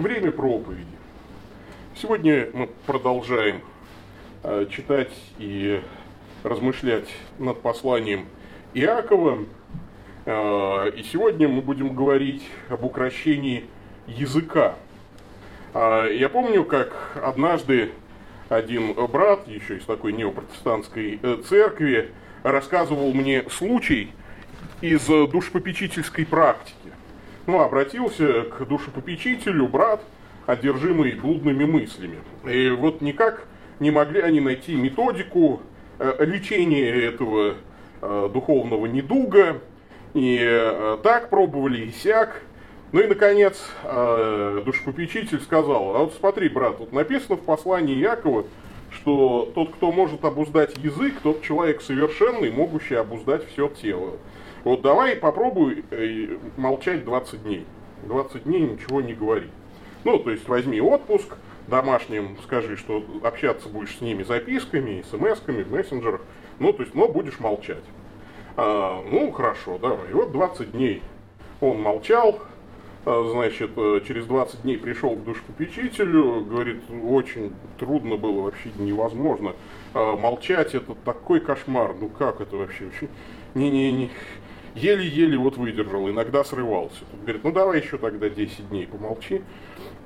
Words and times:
Время 0.00 0.32
проповеди. 0.32 0.86
Сегодня 1.94 2.48
мы 2.54 2.70
продолжаем 2.86 3.60
э, 4.42 4.64
читать 4.70 5.12
и 5.38 5.82
размышлять 6.42 7.04
над 7.38 7.60
посланием 7.60 8.24
Иакова. 8.72 9.44
Э, 10.24 10.90
и 10.96 11.02
сегодня 11.02 11.48
мы 11.48 11.60
будем 11.60 11.94
говорить 11.94 12.42
об 12.70 12.82
укращении 12.82 13.66
языка. 14.06 14.76
Э, 15.74 16.08
я 16.10 16.30
помню, 16.30 16.64
как 16.64 17.20
однажды 17.22 17.90
один 18.48 18.94
брат, 18.94 19.46
еще 19.48 19.76
из 19.76 19.84
такой 19.84 20.14
неопротестантской 20.14 21.20
церкви, 21.46 22.10
рассказывал 22.42 23.12
мне 23.12 23.44
случай 23.50 24.12
из 24.80 25.04
душепопечительской 25.04 26.24
практики. 26.24 26.79
Ну, 27.50 27.62
обратился 27.62 28.42
к 28.42 28.64
душепопечителю 28.64 29.66
брат, 29.66 30.00
одержимый 30.46 31.14
блудными 31.14 31.64
мыслями. 31.64 32.18
И 32.48 32.70
вот 32.70 33.00
никак 33.00 33.44
не 33.80 33.90
могли 33.90 34.20
они 34.20 34.38
найти 34.38 34.76
методику 34.76 35.60
э, 35.98 36.24
лечения 36.24 37.06
этого 37.06 37.56
э, 38.02 38.30
духовного 38.32 38.86
недуга. 38.86 39.58
И 40.14 40.38
э, 40.40 40.98
так 41.02 41.28
пробовали, 41.28 41.86
и 41.86 41.90
сяк. 41.90 42.40
Ну 42.92 43.00
и, 43.00 43.08
наконец, 43.08 43.56
душепопечитель 44.64 45.40
сказал, 45.40 45.96
а 45.96 45.98
вот 46.00 46.14
смотри, 46.18 46.48
брат, 46.48 46.78
тут 46.78 46.92
написано 46.92 47.36
в 47.36 47.42
послании 47.42 47.96
Якова, 47.96 48.44
что 48.92 49.50
тот, 49.54 49.74
кто 49.74 49.90
может 49.90 50.24
обуздать 50.24 50.76
язык, 50.78 51.14
тот 51.22 51.42
человек 51.42 51.82
совершенный, 51.82 52.50
могущий 52.52 52.96
обуздать 52.96 53.48
все 53.48 53.68
тело. 53.68 54.18
Вот 54.64 54.82
давай 54.82 55.16
попробуй 55.16 55.84
молчать 56.56 57.04
20 57.04 57.42
дней. 57.42 57.66
20 58.04 58.44
дней 58.44 58.60
ничего 58.60 59.00
не 59.00 59.14
говори. 59.14 59.48
Ну, 60.04 60.18
то 60.18 60.30
есть 60.30 60.48
возьми 60.48 60.80
отпуск, 60.80 61.36
домашним 61.66 62.36
скажи, 62.44 62.76
что 62.76 63.04
общаться 63.22 63.68
будешь 63.68 63.96
с 63.96 64.00
ними 64.00 64.22
записками, 64.22 65.04
смс-ками, 65.10 65.62
в 65.62 65.72
мессенджерах, 65.72 66.22
ну, 66.58 66.72
то 66.72 66.82
есть, 66.82 66.94
но 66.94 67.08
будешь 67.08 67.38
молчать. 67.38 67.84
А, 68.56 69.02
ну, 69.10 69.30
хорошо, 69.30 69.78
давай. 69.78 70.10
И 70.10 70.12
вот 70.12 70.32
20 70.32 70.72
дней 70.72 71.02
он 71.60 71.80
молчал, 71.80 72.40
а, 73.06 73.28
значит, 73.30 73.70
э, 73.76 74.00
через 74.06 74.26
20 74.26 74.62
дней 74.62 74.76
пришел 74.76 75.16
к 75.16 75.24
душпопечителю, 75.24 76.44
говорит, 76.44 76.82
очень 77.02 77.52
трудно 77.78 78.16
было, 78.16 78.42
вообще 78.42 78.70
невозможно. 78.76 79.54
А, 79.94 80.16
молчать 80.16 80.74
это 80.74 80.94
такой 81.04 81.40
кошмар, 81.40 81.94
ну 81.98 82.08
как 82.08 82.40
это 82.40 82.56
вообще? 82.56 82.90
Не-не-не, 83.54 84.10
еле-еле 84.74 85.36
вот 85.38 85.56
выдержал, 85.56 86.08
иногда 86.08 86.44
срывался. 86.44 87.00
Тут 87.10 87.20
говорит, 87.22 87.44
ну 87.44 87.52
давай 87.52 87.80
еще 87.80 87.98
тогда 87.98 88.28
10 88.28 88.68
дней 88.68 88.86
помолчи. 88.86 89.42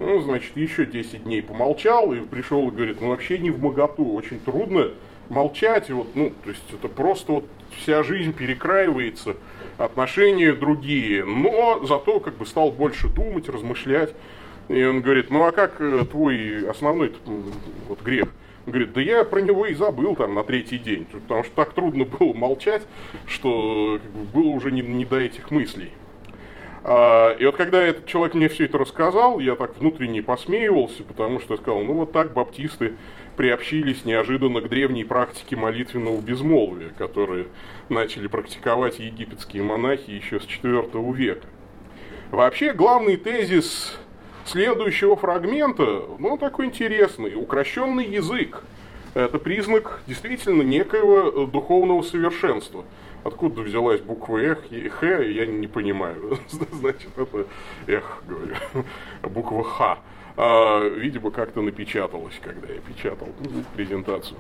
Ну, 0.01 0.21
значит, 0.23 0.57
еще 0.57 0.87
10 0.87 1.25
дней 1.25 1.43
помолчал 1.43 2.13
и 2.13 2.21
пришел 2.21 2.69
и 2.69 2.71
говорит, 2.71 3.01
ну 3.01 3.09
вообще 3.09 3.39
не 3.39 3.51
в 3.51 3.61
моготу, 3.61 4.13
очень 4.15 4.41
трудно 4.41 4.91
молчать, 5.29 5.89
и 5.91 5.93
вот, 5.93 6.09
ну, 6.15 6.33
то 6.43 6.51
есть 6.51 6.65
это 6.73 6.89
просто 6.89 7.33
вот 7.33 7.45
вся 7.71 8.03
жизнь 8.03 8.33
перекраивается, 8.33 9.37
отношения 9.79 10.53
другие, 10.53 11.25
но 11.25 11.85
зато 11.85 12.21
как 12.21 12.37
бы 12.37 12.47
стал 12.47 12.71
больше 12.71 13.09
думать, 13.09 13.49
размышлять. 13.49 14.15
И 14.69 14.83
он 14.83 15.03
говорит, 15.03 15.31
ну 15.31 15.45
а 15.45 15.53
как 15.53 15.81
э, 15.81 16.05
твой 16.11 16.69
основной 16.71 17.13
вот 17.89 18.01
грех? 18.03 18.29
Говорит, 18.67 18.93
да 18.95 19.01
я 19.01 19.25
про 19.25 19.41
него 19.41 19.67
и 19.67 19.75
забыл 19.75 20.17
там 20.17 20.35
на 20.35 20.43
третий 20.43 20.79
день, 20.79 21.05
потому 21.05 21.45
что 21.45 21.55
так 21.55 21.75
трудно 21.75 22.05
было 22.05 22.33
молчать, 22.33 22.83
что 23.27 23.99
как 24.03 24.11
бы, 24.13 24.25
было 24.25 24.51
уже 24.51 24.73
не, 24.73 24.81
не 24.81 25.05
до 25.05 25.21
этих 25.21 25.51
мыслей. 25.51 25.93
А, 26.83 27.33
и 27.33 27.45
вот 27.47 27.57
когда 27.57 27.83
этот 27.83 28.07
человек 28.07 28.35
мне 28.35 28.49
все 28.49 28.65
это 28.65 28.79
рассказал, 28.79 29.39
я 29.39 29.55
так 29.57 29.79
внутренне 29.79 30.23
посмеивался, 30.23 31.03
потому 31.03 31.41
что 31.41 31.57
сказал, 31.57 31.83
ну 31.83 31.95
вот 31.95 32.13
так 32.13 32.33
баптисты 32.33 32.95
приобщились 33.37 34.05
неожиданно 34.05 34.61
к 34.61 34.69
древней 34.69 35.05
практике 35.05 35.57
молитвенного 35.57 36.21
безмолвия, 36.21 36.91
которые 36.91 37.47
начали 37.89 38.29
практиковать 38.29 38.99
египетские 38.99 39.63
монахи 39.63 40.11
еще 40.11 40.41
с 40.41 40.45
IV 40.45 41.15
века. 41.15 41.47
Вообще 42.31 42.73
главный 42.73 43.17
тезис 43.17 43.99
следующего 44.45 45.17
фрагмента, 45.17 46.03
ну, 46.19 46.37
такой 46.37 46.67
интересный, 46.67 47.35
укращенный 47.35 48.07
язык. 48.07 48.63
Это 49.15 49.39
признак 49.39 50.01
действительно 50.07 50.63
некоего 50.63 51.47
духовного 51.47 52.03
совершенства– 52.03 52.85
Откуда 53.25 53.63
взялась 53.63 54.03
буква 54.03 54.39
Х 54.39 54.59
и 54.71 54.89
Х, 54.89 55.07
я 55.23 55.47
не 55.47 55.67
понимаю. 55.67 56.39
Значит, 56.51 57.09
это 57.17 57.47
Х, 57.87 58.19
говорю, 58.29 58.55
буква 59.23 59.65
Х. 59.65 59.99
А, 60.37 60.87
видимо, 60.89 61.31
как-то 61.31 61.63
напечаталось, 61.63 62.35
когда 62.43 62.69
я 62.71 62.81
печатал 62.81 63.29
презентацию. 63.75 64.39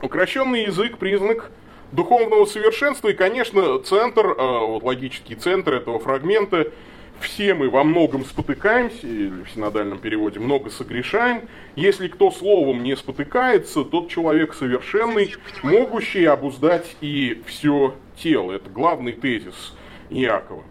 Укращенный 0.00 0.64
язык– 0.64 0.96
признак 0.98 1.50
духовного 1.92 2.46
совершенства, 2.46 3.08
и, 3.08 3.12
конечно, 3.12 3.80
центр, 3.80 4.34
а, 4.38 4.60
вот 4.60 4.82
логический 4.82 5.34
центр 5.34 5.74
этого 5.74 5.98
фрагмента– 5.98 6.68
все 7.20 7.54
мы 7.54 7.70
во 7.70 7.84
многом 7.84 8.24
спотыкаемся, 8.24 9.06
или 9.06 9.44
в 9.44 9.50
синодальном 9.50 9.98
переводе 9.98 10.40
много 10.40 10.70
согрешаем. 10.70 11.48
Если 11.76 12.08
кто 12.08 12.30
словом 12.30 12.82
не 12.82 12.96
спотыкается, 12.96 13.84
тот 13.84 14.08
человек 14.08 14.54
совершенный, 14.54 15.34
могущий 15.62 16.24
обуздать 16.24 16.96
и 17.00 17.42
все 17.46 17.94
тело. 18.16 18.52
Это 18.52 18.70
главный 18.70 19.12
тезис 19.12 19.74
Иакова. 20.08 20.64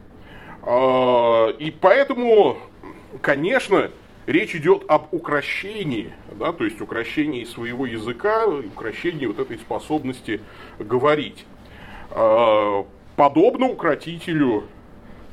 А, 0.64 1.50
и 1.50 1.72
поэтому, 1.72 2.58
конечно, 3.22 3.92
речь 4.26 4.56
идет 4.56 4.84
об 4.88 5.14
укращении, 5.14 6.12
да, 6.32 6.52
то 6.52 6.66
есть 6.66 6.82
укращении 6.82 7.46
своего 7.46 7.86
языка, 7.86 8.48
укращении 8.48 9.26
вот 9.26 9.40
этой 9.40 9.58
способности 9.58 10.42
говорить. 10.80 11.46
А, 12.12 12.86
подобно 13.16 13.68
укротителю 13.68 14.66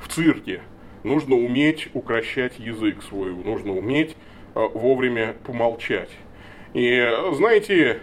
в 0.01 0.09
цирке– 0.09 0.61
нужно 1.07 1.37
уметь 1.37 1.89
укращать 1.95 2.59
язык 2.59 3.03
свой, 3.03 3.35
нужно 3.35 3.73
уметь 3.73 4.17
э, 4.55 4.61
вовремя 4.75 5.35
помолчать. 5.45 6.11
И 6.75 7.09
знаете, 7.33 8.01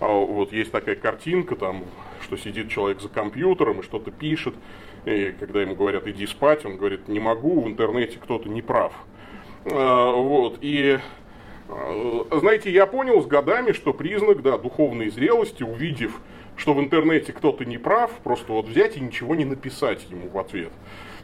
а, 0.00 0.08
вот 0.08 0.52
есть 0.52 0.72
такая 0.72 0.96
картинка, 0.96 1.56
там, 1.56 1.84
что 2.22 2.36
сидит 2.36 2.70
человек 2.70 3.00
за 3.00 3.08
компьютером 3.08 3.80
и 3.80 3.82
что-то 3.82 4.10
пишет, 4.10 4.54
и 5.04 5.34
когда 5.38 5.62
ему 5.62 5.74
говорят, 5.74 6.06
иди 6.06 6.26
спать, 6.26 6.64
он 6.64 6.76
говорит, 6.76 7.08
не 7.08 7.20
могу, 7.20 7.60
в 7.60 7.68
интернете 7.68 8.18
кто-то 8.22 8.48
не 8.48 8.62
прав. 8.62 8.92
А, 9.66 10.12
вот, 10.12 10.58
и 10.60 10.98
а, 11.68 12.38
знаете, 12.40 12.70
я 12.70 12.86
понял 12.86 13.22
с 13.22 13.26
годами, 13.26 13.72
что 13.72 13.92
признак 13.92 14.42
да, 14.42 14.58
духовной 14.58 15.10
зрелости, 15.10 15.62
увидев, 15.62 16.20
что 16.56 16.74
в 16.74 16.80
интернете 16.80 17.32
кто-то 17.32 17.64
не 17.64 17.78
прав, 17.78 18.10
просто 18.24 18.52
вот 18.52 18.66
взять 18.66 18.96
и 18.96 19.00
ничего 19.00 19.34
не 19.34 19.44
написать 19.44 20.06
ему 20.10 20.28
в 20.28 20.38
ответ. 20.38 20.72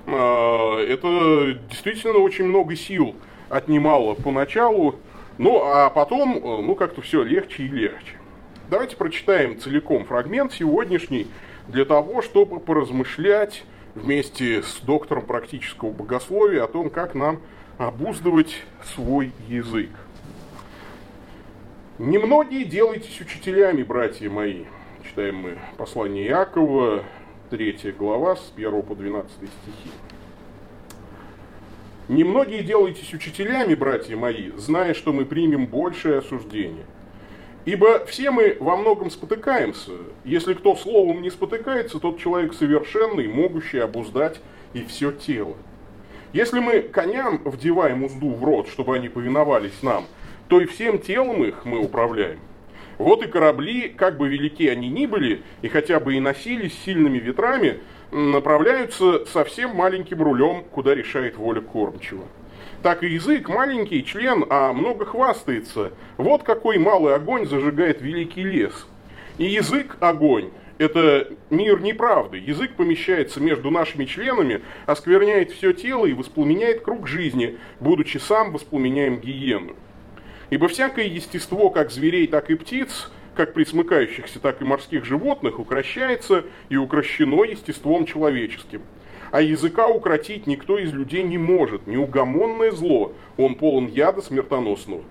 А, 0.07 0.79
это 0.81 1.59
действительно 1.69 2.19
очень 2.19 2.45
много 2.45 2.77
сил 2.77 3.15
отнимало 3.49 4.15
поначалу, 4.15 4.97
ну 5.39 5.63
а 5.65 5.91
потом, 5.91 6.37
э, 6.37 6.63
ну 6.63 6.75
как-то 6.75 7.01
все 7.03 7.23
легче 7.23 7.65
и 7.65 7.69
легче. 7.69 8.17
Давайте 8.71 8.97
прочитаем 8.97 9.61
целиком 9.61 10.05
фрагмент 10.05 10.53
сегодняшний 10.53 11.29
для 11.69 11.85
того, 11.85 12.23
чтобы 12.23 12.61
поразмышлять 12.61 13.65
вместе 13.95 14.63
с 14.63 14.81
доктором 14.81 15.25
практического 15.25 15.91
богословия 15.91 16.65
о 16.65 16.69
том, 16.69 16.91
как 16.91 17.15
нам 17.15 17.41
обуздывать 17.79 18.63
свой 18.95 19.33
язык. 19.49 19.91
Немногие 21.99 22.65
делайтесь 22.65 23.21
учителями, 23.21 23.83
братья 23.83 24.29
мои. 24.29 24.65
Читаем 25.03 25.37
мы 25.37 25.59
послание 25.77 26.27
Якова, 26.27 27.05
3 27.51 27.95
глава, 27.99 28.37
с 28.37 28.53
1 28.57 28.83
по 28.83 28.95
12 28.95 29.31
стихи. 29.31 29.91
«Немногие 32.09 32.63
делайтесь 32.63 33.13
учителями, 33.13 33.75
братья 33.75 34.17
мои, 34.17 34.51
зная, 34.57 34.95
что 34.95 35.13
мы 35.13 35.25
примем 35.25 35.67
большее 35.67 36.19
осуждение. 36.19 36.85
Ибо 37.65 38.05
все 38.07 38.31
мы 38.31 38.57
во 38.61 38.77
многом 38.77 39.11
спотыкаемся. 39.11 39.93
Если 40.25 40.55
кто 40.55 40.77
словом 40.77 41.21
не 41.21 41.31
спотыкается, 41.31 41.99
тот 41.99 42.21
человек 42.21 42.55
совершенный, 42.55 43.27
могущий 43.27 43.79
обуздать 43.79 44.41
и 44.73 44.85
все 44.85 45.11
тело. 45.11 45.57
Если 46.33 46.61
мы 46.61 46.81
коням 46.81 47.43
вдеваем 47.45 48.05
узду 48.05 48.35
в 48.35 48.45
рот, 48.45 48.69
чтобы 48.69 48.95
они 48.95 49.09
повиновались 49.09 49.83
нам, 49.83 50.05
то 50.49 50.61
и 50.61 50.67
всем 50.67 51.01
телом 51.01 51.43
их 51.43 51.65
мы 51.65 51.81
управляем. 51.81 52.39
Вот 52.99 53.23
и 53.23 53.29
корабли, 53.29 53.89
как 53.89 54.17
бы 54.17 54.29
велики 54.29 54.69
они 54.69 54.89
ни 54.89 55.07
были, 55.07 55.43
и 55.63 55.69
хотя 55.69 56.01
бы 56.01 56.15
и 56.15 56.21
носились 56.21 56.79
сильными 56.85 57.19
ветрами, 57.19 57.81
направляются 58.11 59.27
совсем 59.27 59.75
маленьким 59.75 60.23
рулем, 60.23 60.65
куда 60.71 60.95
решает 60.95 61.37
воля 61.37 61.61
кормчего. 61.61 62.25
Так 62.83 63.03
и 63.03 63.09
язык 63.09 63.49
маленький 63.49 64.05
член, 64.05 64.45
а 64.49 64.73
много 64.73 65.05
хвастается. 65.05 65.93
Вот 66.17 66.43
какой 66.43 66.79
малый 66.79 67.15
огонь 67.15 67.47
зажигает 67.47 68.01
великий 68.01 68.45
лес. 68.45 68.87
И 69.39 69.45
язык 69.45 69.97
огонь, 70.01 70.51
это 70.79 71.33
мир 71.51 71.81
неправды. 71.81 72.39
Язык 72.39 72.73
помещается 72.77 73.41
между 73.41 73.71
нашими 73.71 74.05
членами, 74.05 74.63
оскверняет 74.87 75.51
все 75.51 75.73
тело 75.73 76.07
и 76.07 76.13
воспламеняет 76.13 76.83
круг 76.83 77.07
жизни, 77.09 77.59
будучи 77.81 78.19
сам 78.19 78.53
воспламеняем 78.53 79.19
гиену. 79.19 79.75
Ибо 80.51 80.69
всякое 80.69 81.07
естество, 81.07 81.71
как 81.71 81.91
зверей, 81.91 82.27
так 82.27 82.51
и 82.51 82.55
птиц, 82.55 83.11
как 83.35 83.53
присмыкающихся, 83.53 84.41
так 84.41 84.63
и 84.63 84.65
морских 84.65 85.05
животных, 85.05 85.59
укращается 85.59 86.45
и 86.69 86.77
укращено 86.77 87.45
естеством 87.45 88.07
человеческим. 88.07 88.83
А 89.33 89.43
языка 89.43 89.89
укротить 89.89 90.47
никто 90.47 90.79
из 90.79 90.93
людей 90.93 91.23
не 91.23 91.37
может, 91.37 91.87
неугомонное 91.87 92.71
зло, 92.71 93.13
он 93.37 93.57
полон 93.57 93.87
яда 93.87 94.23
смертоносного. 94.23 95.03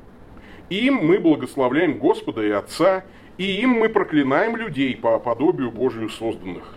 Им 0.70 0.96
мы 0.96 1.20
благословляем 1.20 2.00
Господа 2.00 2.42
и 2.42 2.50
Отца, 2.50 3.04
и 3.38 3.44
им 3.62 3.72
мы 3.72 3.90
проклинаем 3.90 4.56
людей 4.56 4.96
по 4.96 5.20
подобию 5.20 5.70
Божию 5.70 6.10
созданных. 6.10 6.76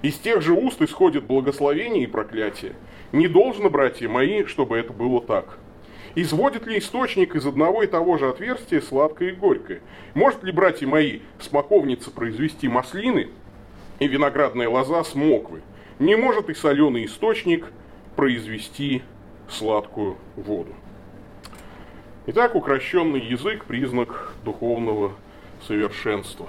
Из 0.00 0.16
тех 0.16 0.42
же 0.42 0.54
уст 0.54 0.80
исходит 0.80 1.24
благословение 1.24 2.04
и 2.04 2.06
проклятие. 2.06 2.72
Не 3.12 3.28
должно, 3.28 3.68
братья 3.68 4.08
мои, 4.08 4.44
чтобы 4.44 4.78
это 4.78 4.92
было 4.92 5.20
так. 5.20 5.58
Изводит 6.14 6.66
ли 6.66 6.78
источник 6.78 7.34
из 7.36 7.46
одного 7.46 7.82
и 7.82 7.86
того 7.86 8.18
же 8.18 8.28
отверстия 8.28 8.80
сладкое 8.80 9.30
и 9.30 9.32
горькое? 9.32 9.80
Может 10.14 10.42
ли, 10.42 10.52
братья 10.52 10.86
мои, 10.86 11.20
смоковница 11.38 12.10
произвести 12.10 12.68
маслины 12.68 13.28
и 13.98 14.08
виноградная 14.08 14.68
лоза 14.68 15.04
смоквы? 15.04 15.62
Не 15.98 16.16
может 16.16 16.48
и 16.48 16.54
соленый 16.54 17.04
источник 17.04 17.66
произвести 18.16 19.02
сладкую 19.48 20.16
воду. 20.36 20.74
Итак, 22.26 22.54
укращенный 22.54 23.20
язык– 23.20 23.64
признак 23.66 24.34
духовного 24.44 25.12
совершенства. 25.66 26.48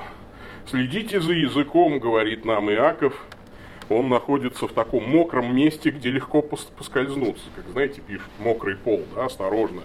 Следите 0.66 1.20
за 1.20 1.34
языком, 1.34 2.00
говорит 2.00 2.46
нам 2.46 2.70
Иаков. 2.70 3.14
Он 3.90 4.08
находится 4.08 4.68
в 4.68 4.72
таком 4.72 5.10
мокром 5.10 5.56
месте, 5.56 5.90
где 5.90 6.12
легко 6.12 6.42
поскользнуться. 6.42 7.46
Как 7.56 7.66
знаете, 7.70 8.02
пишут, 8.02 8.30
мокрый 8.40 8.76
пол, 8.76 9.04
да, 9.16 9.26
осторожно. 9.26 9.82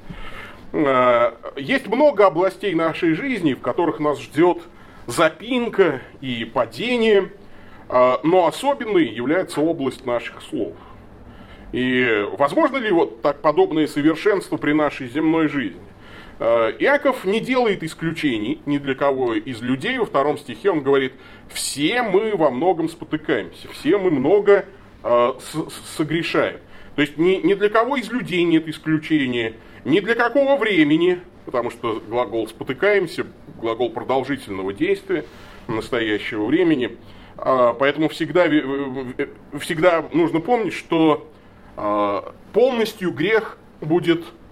А, 0.73 1.37
есть 1.57 1.87
много 1.87 2.27
областей 2.27 2.75
нашей 2.75 3.15
жизни, 3.15 3.55
в 3.55 3.61
которых 3.61 4.01
нас 4.01 4.21
ждет 4.21 4.59
запинка 5.07 6.01
и 6.21 6.45
падение, 6.45 7.31
а, 7.89 8.21
но 8.23 8.47
особенной 8.47 9.07
является 9.07 9.61
область 9.61 10.05
наших 10.05 10.43
слов. 10.43 10.75
И 11.73 12.27
возможно 12.39 12.77
ли 12.77 12.91
вот 12.91 13.23
так 13.23 13.41
подобное 13.41 13.87
совершенство 13.87 14.59
при 14.59 14.73
нашей 14.73 15.09
земной 15.09 15.49
жизни? 15.49 15.81
Э, 16.39 16.73
Иаков 16.79 17.25
не 17.25 17.41
делает 17.41 17.83
исключений 17.83 18.61
ни 18.67 18.79
для 18.79 18.95
кого 18.95 19.35
из 19.35 19.61
людей. 19.63 19.99
Во 19.99 20.05
втором 20.05 20.37
стихе 20.37 20.71
он 20.71 20.83
говорит, 20.83 21.13
все 21.49 22.03
мы 22.03 22.37
во 22.37 22.51
многом 22.51 22.89
спотыкаемся, 22.89 23.69
все 23.69 23.99
мы 23.99 24.11
много 24.11 24.65
э, 25.03 25.33
согрешаем. 25.97 26.59
То 26.97 27.03
есть 27.03 27.19
ни, 27.19 27.35
ни 27.45 27.55
для 27.55 27.69
кого 27.69 27.97
из 27.97 28.11
людей 28.11 28.43
нет 28.45 28.69
исключения, 28.69 29.55
ни 29.85 30.01
для 30.01 30.15
какого 30.15 30.57
времени, 30.57 31.21
потому 31.45 31.71
что 31.71 32.03
глагол 32.09 32.49
«спотыкаемся»– 32.49 33.27
глагол 33.61 33.91
продолжительного 33.91 34.73
действия, 34.73 35.25
настоящего 35.69 36.47
времени. 36.47 36.97
Э, 37.37 37.75
поэтому 37.79 38.09
всегда, 38.09 38.47
всегда 39.61 40.05
нужно 40.13 40.41
помнить, 40.41 40.75
что 40.75 41.31
полностью 42.53 43.11
грех 43.11 43.59
будет 43.81 44.23
а, 44.23 44.44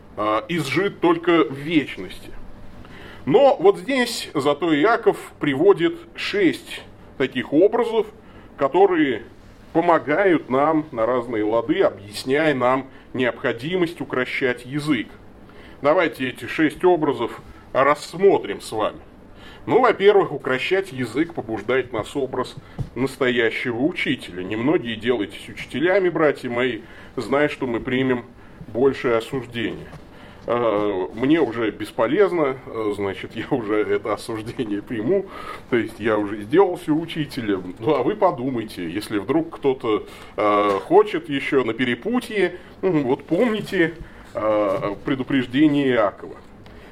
изжит 0.49 1.01
только 1.01 1.45
в 1.45 1.55
вечности. 1.55 2.31
Но 3.25 3.57
вот 3.59 3.79
здесь 3.79 4.31
зато 4.35 4.75
Иаков 4.75 5.33
приводит 5.39 5.97
шесть 6.17 6.83
таких 7.19 7.53
образов, 7.53 8.07
которые 8.57 9.23
помогают 9.73 10.51
нам 10.51 10.87
на 10.93 11.07
разные 11.07 11.45
лады, 11.45 11.81
объясняя 11.83 12.55
нам 12.55 12.89
необходимость 13.15 14.01
укращать 14.01 14.67
язык. 14.67 15.09
Давайте 15.81 16.29
эти 16.29 16.47
шесть 16.47 16.85
образов 16.85 17.41
рассмотрим 17.73 18.61
с 18.61 18.73
вами. 18.73 19.01
Ну, 19.65 19.81
во-первых, 19.81 20.33
укращать 20.33 20.93
язык 20.93 21.35
побуждает 21.35 21.93
нас 21.93 22.17
образ 22.17 22.57
настоящего 22.97 23.79
учителя. 23.83 24.43
Немногие 24.43 24.97
делайтесь 24.97 25.49
учителями, 25.49 26.09
братья 26.09 26.51
мои, 26.51 26.81
зная, 27.15 27.49
что 27.49 27.69
мы 27.69 27.79
примем 27.79 28.25
большее 28.67 29.17
осуждение. 29.17 29.87
А, 30.47 31.09
мне 31.15 31.41
уже 31.41 31.71
бесполезно, 31.71 32.56
а, 32.67 32.93
значит, 32.97 33.37
я 33.37 33.47
уже 33.50 33.77
это 33.77 34.15
осуждение 34.15 34.83
приму, 34.83 35.27
то 35.71 35.77
есть 35.77 36.00
я 36.00 36.19
уже 36.19 36.43
сделался 36.43 36.93
учителем. 36.93 37.75
Ну 37.79 37.94
а 37.94 38.03
вы 38.03 38.17
подумайте, 38.17 38.89
если 38.89 39.19
вдруг 39.19 39.56
кто-то 39.56 40.06
э, 40.37 40.79
хочет 40.85 41.29
еще 41.29 41.65
на 41.65 41.75
перепутье, 41.75 42.59
вот 42.81 43.25
помните 43.25 43.94
э, 44.35 44.94
предупреждение 45.05 45.91
Иакова. 45.91 46.37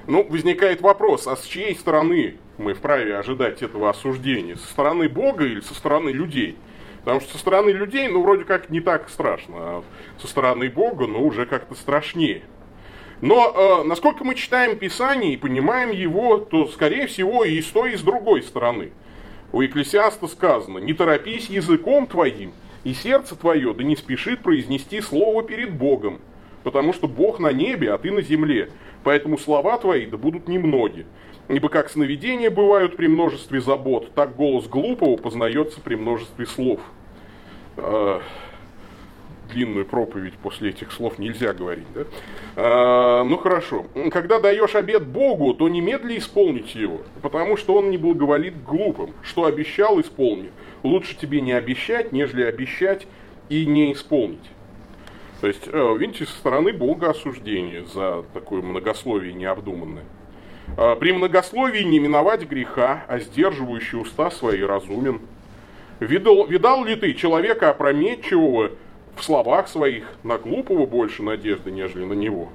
Ну, 0.07 0.27
возникает 0.29 0.81
вопрос, 0.81 1.27
а 1.27 1.37
с 1.37 1.45
чьей 1.45 1.75
стороны 1.75 2.37
мы 2.59 2.75
вправе 2.75 3.17
ожидать 3.17 3.63
этого 3.63 3.91
осуждения? 3.91 4.57
Со 4.57 4.67
стороны 4.67 5.09
Бога 5.09 5.45
или 5.45 5.61
со 5.61 5.75
стороны 5.75 6.11
людей? 6.11 6.57
Потому 7.01 7.21
что 7.21 7.33
со 7.33 7.39
стороны 7.39 7.71
людей, 7.71 8.09
ну, 8.09 8.23
вроде 8.23 8.45
как 8.45 8.71
не 8.71 8.81
так 8.81 9.09
страшно, 9.09 9.55
а 9.57 9.85
со 10.19 10.27
стороны 10.27 10.69
Бога, 10.69 11.07
ну, 11.07 11.25
уже 11.25 11.47
как-то 11.47 11.75
страшнее. 11.75 12.43
Но 13.21 13.83
э, 13.83 13.87
насколько 13.87 14.25
мы 14.25 14.35
читаем 14.35 14.79
Писание 14.79 15.35
и 15.35 15.37
понимаем 15.37 15.91
его, 15.91 16.39
то, 16.39 16.67
скорее 16.69 17.07
всего, 17.07 17.45
и 17.45 17.61
с 17.61 17.67
той, 17.67 17.93
и 17.93 17.97
с 17.97 18.03
другой 18.03 18.43
стороны. 18.43 18.93
У 19.53 19.61
Екклесиаста 19.61 20.27
сказано, 20.27 20.79
не 20.79 20.95
торопись 20.95 21.51
языком 21.51 22.07
твоим, 22.07 22.53
и 22.85 22.95
сердце 22.95 23.37
твое 23.37 23.75
да 23.75 23.85
не 23.85 23.97
спешит 23.97 24.43
произнести 24.43 25.01
слово 25.01 25.43
перед 25.43 25.73
Богом, 25.75 26.21
потому 26.63 26.93
что 26.93 27.09
Бог 27.09 27.41
на 27.41 27.53
небе, 27.53 27.93
а 27.93 27.99
ты 27.99 28.11
на 28.11 28.23
земле, 28.23 28.71
поэтому 29.05 29.37
слова 29.37 29.77
твои 29.77 30.07
да 30.07 30.17
будут 30.17 30.49
немноги. 30.49 31.05
Ибо 31.49 31.69
как 31.69 31.91
сновидения 31.91 32.49
бывают 32.49 32.97
при 32.97 33.09
множестве 33.09 33.61
забот, 33.61 34.15
так 34.15 34.37
голос 34.37 34.67
глупого 34.67 35.17
познается 35.17 35.81
при 35.81 35.97
множестве 35.97 36.47
слов. 36.47 36.81
Э, 37.77 38.21
длинную 39.51 39.87
проповедь 39.87 40.35
после 40.35 40.71
этих 40.71 40.93
слов 40.93 41.19
нельзя 41.19 41.53
говорить. 41.53 41.87
Да? 41.95 42.05
А, 42.57 43.25
ну 43.25 43.37
хорошо. 43.39 43.87
Когда 44.11 44.41
даешь 44.41 44.75
обед 44.75 45.07
Богу, 45.07 45.55
то 45.55 45.69
немедли 45.69 46.19
исполните 46.19 46.81
его, 46.81 47.03
потому 47.23 47.57
что 47.57 47.75
он 47.75 47.91
не 47.91 47.97
благоволит 47.97 48.63
глупым. 48.65 49.13
Что 49.23 49.45
обещал, 49.45 50.01
исполни. 50.01 50.51
Лучше 50.83 51.17
тебе 51.17 51.41
не 51.41 51.53
обещать, 51.53 52.13
нежели 52.13 52.43
обещать 52.43 53.07
и 53.49 53.67
не 53.67 53.93
исполнить. 53.93 54.39
То 55.41 55.47
есть, 55.47 55.67
э, 55.67 55.97
видите, 55.99 56.27
со 56.27 56.33
стороны 56.33 56.73
Бога 56.73 57.11
осуждение 57.11 57.85
за 57.87 58.25
такое 58.35 58.63
многословие 58.63 59.33
необдуманное. 59.33 60.05
А, 60.77 60.97
при 60.97 61.13
многословии 61.13 61.83
не 61.83 61.99
миновать 61.99 62.47
греха, 62.49 63.05
а 63.09 63.19
сдерживающий 63.19 63.99
уста 63.99 64.31
свои 64.31 64.63
разумен. 64.63 65.21
Видал, 65.99 66.47
видал 66.47 66.85
ли 66.85 66.97
ты 66.97 67.15
человека 67.15 67.71
опрометчивого, 67.71 68.73
в 69.21 69.25
словах 69.25 69.69
своих 69.69 70.05
на 70.23 70.39
глупого 70.39 70.87
больше 70.87 71.23
надежды, 71.23 71.71
нежели 71.71 72.05
на 72.05 72.15
него. 72.15 72.49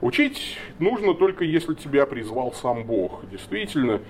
Учить 0.00 0.58
нужно 0.78 1.14
только 1.14 1.44
если 1.44 1.74
тебя 1.74 2.06
призвал 2.06 2.52
сам 2.52 2.84
Бог. 2.84 3.28
Действительно, 3.30 4.00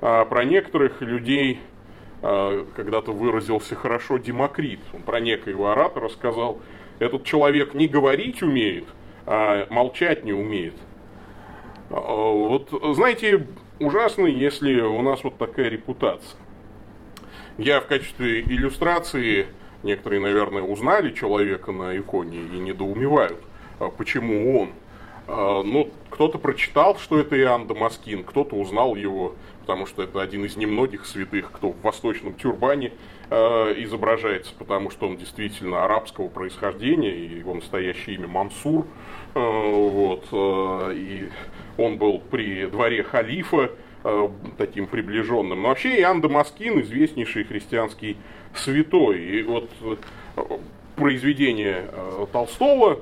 а, 0.00 0.24
про 0.24 0.44
некоторых 0.44 1.00
людей 1.00 1.60
а, 2.22 2.66
когда-то 2.74 3.12
выразился 3.12 3.76
хорошо 3.76 4.18
Демокрит. 4.18 4.80
Он 4.92 5.02
про 5.02 5.20
некоего 5.20 5.70
оратора 5.70 6.08
сказал, 6.08 6.58
этот 6.98 7.24
человек 7.24 7.74
не 7.74 7.86
говорить 7.86 8.42
умеет, 8.42 8.84
а 9.26 9.66
молчать 9.70 10.24
не 10.24 10.32
умеет. 10.32 10.74
А, 11.90 12.00
вот, 12.00 12.68
знаете, 12.96 13.46
ужасно, 13.78 14.26
если 14.26 14.80
у 14.80 15.02
нас 15.02 15.22
вот 15.22 15.38
такая 15.38 15.68
репутация. 15.68 16.38
Я 17.58 17.80
в 17.80 17.86
качестве 17.86 18.40
иллюстрации 18.40 19.46
Некоторые, 19.82 20.20
наверное, 20.20 20.62
узнали 20.62 21.12
человека 21.12 21.72
на 21.72 21.96
иконе 21.96 22.38
и 22.38 22.58
недоумевают, 22.58 23.38
а 23.78 23.88
почему 23.88 24.60
он. 24.60 24.70
А, 25.26 25.62
ну, 25.62 25.90
кто-то 26.10 26.38
прочитал, 26.38 26.98
что 26.98 27.18
это 27.18 27.38
Иоанн 27.38 27.66
Дамаскин, 27.66 28.24
кто-то 28.24 28.56
узнал 28.56 28.94
его, 28.94 29.34
потому 29.60 29.86
что 29.86 30.02
это 30.02 30.20
один 30.20 30.44
из 30.44 30.56
немногих 30.56 31.06
святых, 31.06 31.50
кто 31.52 31.70
в 31.70 31.80
восточном 31.80 32.34
тюрбане 32.34 32.92
э, 33.30 33.36
изображается, 33.84 34.52
потому 34.58 34.90
что 34.90 35.06
он 35.06 35.16
действительно 35.16 35.84
арабского 35.84 36.28
происхождения, 36.28 37.14
и 37.14 37.38
его 37.38 37.54
настоящее 37.54 38.16
имя 38.16 38.26
Мансур. 38.26 38.86
Вот, 39.32 40.24
и 40.32 41.28
он 41.78 41.98
был 41.98 42.18
при 42.18 42.66
дворе 42.66 43.04
халифа, 43.04 43.70
таким 44.56 44.86
приближенным. 44.86 45.62
Но 45.62 45.68
вообще 45.68 46.00
Иоанн 46.00 46.20
Дамаскин, 46.20 46.80
известнейший 46.80 47.44
христианский 47.44 48.16
святой. 48.54 49.22
И 49.22 49.42
вот 49.42 49.70
э, 50.36 50.42
произведение 50.96 51.88
э, 51.90 52.26
Толстого, 52.32 53.00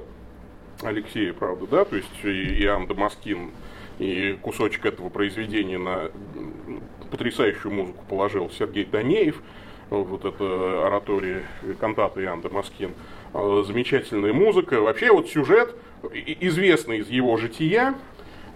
Алексея, 0.82 1.32
правда, 1.32 1.66
да, 1.66 1.84
то 1.84 1.96
есть 1.96 2.08
Иоанн 2.22 2.86
Дамаскин, 2.86 3.50
и 3.98 4.38
кусочек 4.40 4.86
этого 4.86 5.08
произведения 5.08 5.78
на 5.78 6.10
потрясающую 7.10 7.72
музыку 7.72 8.04
положил 8.08 8.48
Сергей 8.50 8.84
Танеев, 8.84 9.42
вот 9.90 10.24
это 10.24 10.86
оратория 10.86 11.42
кантата 11.80 12.22
Иоанн 12.22 12.40
Дамаскин. 12.42 12.92
Э, 13.34 13.64
замечательная 13.66 14.32
музыка. 14.32 14.80
Вообще 14.80 15.10
вот 15.12 15.28
сюжет, 15.28 15.74
известный 16.12 16.98
из 16.98 17.08
его 17.08 17.36
жития, 17.36 17.94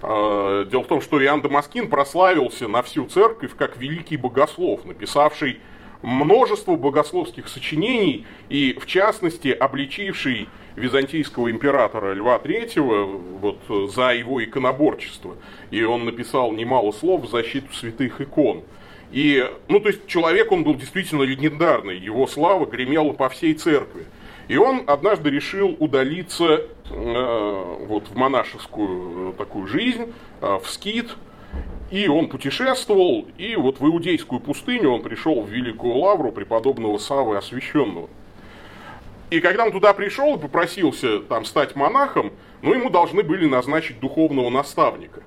Дело 0.03 0.83
в 0.83 0.89
том, 0.89 1.01
что 1.01 1.23
Иоанн 1.23 1.43
Дамаскин 1.43 1.89
прославился 1.89 2.67
на 2.67 2.83
всю 2.83 3.07
церковь 3.07 3.55
как 3.57 3.77
великий 3.77 4.17
богослов, 4.17 4.85
написавший 4.85 5.61
множество 6.03 6.77
богословских 6.77 7.49
сочинений 7.49 8.27
и, 8.49 8.77
в 8.81 8.87
частности, 8.87 9.49
обличивший 9.49 10.49
византийского 10.77 11.51
императора 11.51 12.15
Льва 12.15 12.37
III 12.37 13.39
вот, 13.41 13.91
за 13.93 14.13
его 14.13 14.43
иконоборчество. 14.43 15.37
И 15.71 15.83
он 15.83 16.05
написал 16.05 16.53
немало 16.53 16.93
слов 16.93 17.23
в 17.23 17.31
защиту 17.31 17.73
святых 17.73 18.21
икон. 18.21 18.63
И, 19.13 19.47
ну, 19.69 19.79
то 19.79 19.89
есть 19.91 20.07
человек, 20.07 20.51
он 20.53 20.65
был 20.65 20.75
действительно 20.75 21.23
легендарный, 21.23 21.99
его 21.99 22.27
слава 22.27 22.65
гремела 22.65 23.13
по 23.13 23.29
всей 23.29 23.53
церкви. 23.55 24.07
И 24.49 24.57
он 24.57 24.85
однажды 24.87 25.31
решил 25.31 25.77
удалиться 25.79 26.63
э, 26.91 27.77
вот, 27.87 28.09
в 28.09 28.17
монашескую 28.17 29.35
такую 29.35 29.67
жизнь, 29.67 30.13
э, 30.41 30.59
в 30.63 30.69
скит, 30.69 31.11
и 31.91 32.09
он 32.09 32.29
путешествовал, 32.29 33.27
и 33.37 33.55
вот 33.55 33.79
в 33.79 33.87
Иудейскую 33.87 34.41
пустыню 34.41 34.91
он 34.91 35.03
пришел 35.03 35.43
в 35.43 35.51
Великую 35.51 35.95
Лавру 35.97 36.33
преподобного 36.33 36.97
Савы 36.97 37.37
Освященного. 37.37 38.09
И 39.31 39.41
когда 39.41 39.65
он 39.65 39.73
туда 39.73 39.93
пришел 39.93 40.37
и 40.37 40.41
попросился 40.41 41.21
там 41.21 41.45
стать 41.45 41.77
монахом, 41.77 42.33
ну, 42.63 42.73
ему 42.75 42.91
должны 42.91 43.23
были 43.23 43.47
назначить 43.47 44.01
духовного 44.01 44.49
наставника. 44.49 45.23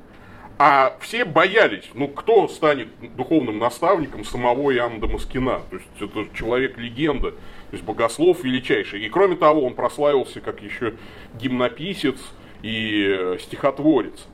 А 0.58 0.98
все 1.02 1.26
боялись, 1.26 1.90
ну, 1.94 2.08
кто 2.08 2.48
станет 2.48 2.88
духовным 3.16 3.58
наставником 3.60 4.24
самого 4.24 4.74
Иоанна 4.74 5.02
Дамаскина? 5.02 5.62
То 5.70 5.76
есть, 5.76 5.88
это 6.00 6.28
человек-легенда, 6.36 7.32
то 7.32 7.38
есть, 7.74 7.84
богослов 7.84 8.44
величайший. 8.44 9.06
И 9.06 9.10
кроме 9.10 9.36
того, 9.36 9.66
он 9.66 9.74
прославился 9.74 10.40
как 10.40 10.62
еще 10.64 10.94
гимнописец 11.36 12.18
и 12.62 13.06
э, 13.08 13.38
стихотворец. 13.42 14.28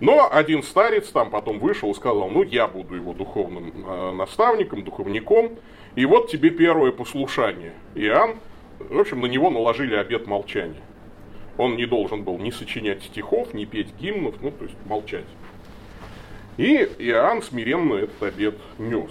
Но 0.00 0.28
один 0.30 0.62
старец 0.62 1.08
там 1.08 1.30
потом 1.30 1.58
вышел 1.58 1.90
и 1.90 1.94
сказал, 1.94 2.28
ну, 2.28 2.42
я 2.42 2.66
буду 2.66 2.94
его 2.94 3.12
духовным 3.12 3.72
э, 3.86 4.12
наставником, 4.12 4.82
духовником, 4.82 5.50
и 5.94 6.04
вот 6.04 6.30
тебе 6.30 6.50
первое 6.50 6.90
послушание. 6.92 7.72
Иоанн 7.94 8.36
в 8.78 8.98
общем, 8.98 9.20
на 9.20 9.26
него 9.26 9.50
наложили 9.50 9.94
обет 9.94 10.26
молчания. 10.26 10.82
Он 11.56 11.76
не 11.76 11.86
должен 11.86 12.24
был 12.24 12.38
ни 12.38 12.50
сочинять 12.50 13.02
стихов, 13.02 13.54
ни 13.54 13.64
петь 13.64 13.94
гимнов, 14.00 14.34
ну, 14.40 14.50
то 14.50 14.64
есть 14.64 14.76
молчать. 14.86 15.24
И 16.56 16.76
Иоанн 16.98 17.42
смиренно 17.42 17.94
этот 17.94 18.22
обет 18.22 18.56
нес. 18.78 19.10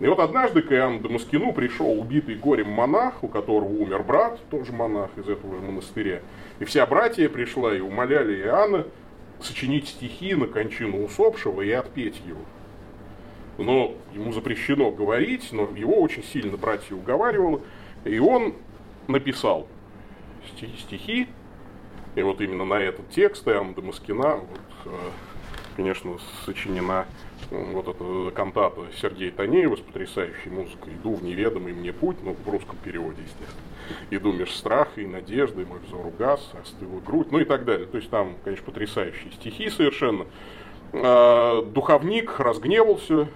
И 0.00 0.06
вот 0.06 0.18
однажды 0.18 0.62
к 0.62 0.72
Иоанну 0.72 1.00
Дамаскину 1.00 1.52
пришел 1.52 1.98
убитый 1.98 2.34
горем 2.34 2.70
монах, 2.70 3.22
у 3.22 3.28
которого 3.28 3.68
умер 3.68 4.02
брат, 4.02 4.38
тоже 4.50 4.72
монах 4.72 5.10
из 5.16 5.28
этого 5.28 5.54
же 5.54 5.62
монастыря. 5.62 6.20
И 6.58 6.64
вся 6.64 6.84
братья 6.86 7.28
пришла 7.28 7.74
и 7.74 7.80
умоляли 7.80 8.42
Иоанна 8.42 8.86
сочинить 9.40 9.88
стихи 9.88 10.34
на 10.34 10.46
кончину 10.46 11.04
усопшего 11.04 11.62
и 11.62 11.70
отпеть 11.70 12.20
его. 12.26 12.40
Но 13.58 13.94
ему 14.12 14.32
запрещено 14.32 14.90
говорить, 14.90 15.48
но 15.52 15.70
его 15.76 16.00
очень 16.00 16.22
сильно 16.22 16.56
братья 16.56 16.94
уговаривали. 16.94 17.60
И 18.04 18.18
он 18.18 18.54
написал 19.08 19.66
стихи, 20.78 21.28
и 22.14 22.22
вот 22.22 22.40
именно 22.40 22.64
на 22.64 22.80
этот 22.80 23.10
текст 23.10 23.46
Иоанна 23.48 23.74
Дамаскина, 23.74 24.36
вот, 24.36 24.60
э, 24.86 24.90
конечно, 25.76 26.18
сочинена 26.44 27.06
вот 27.50 27.88
эта 27.88 28.30
кантата 28.34 28.80
Сергея 29.00 29.30
Танеева 29.30 29.76
с 29.76 29.80
потрясающей 29.80 30.50
музыкой 30.50 30.94
«Иду 30.94 31.14
в 31.14 31.22
неведомый 31.22 31.72
мне 31.72 31.92
путь», 31.92 32.16
ну, 32.22 32.34
в 32.34 32.48
русском 32.48 32.76
переводе, 32.82 33.22
естественно. 33.22 33.62
«Иду 34.10 34.32
меж 34.32 34.52
страха 34.52 35.00
и 35.00 35.06
надежды, 35.06 35.64
мой 35.64 35.78
взор 35.86 36.06
угас, 36.06 36.50
остыла 36.60 37.00
грудь», 37.00 37.30
ну 37.30 37.38
и 37.38 37.44
так 37.44 37.64
далее. 37.64 37.86
То 37.86 37.98
есть 37.98 38.10
там, 38.10 38.34
конечно, 38.44 38.64
потрясающие 38.66 39.32
стихи 39.32 39.70
совершенно. 39.70 40.26
А, 40.92 41.62
духовник 41.62 42.38
разгневался 42.40 43.28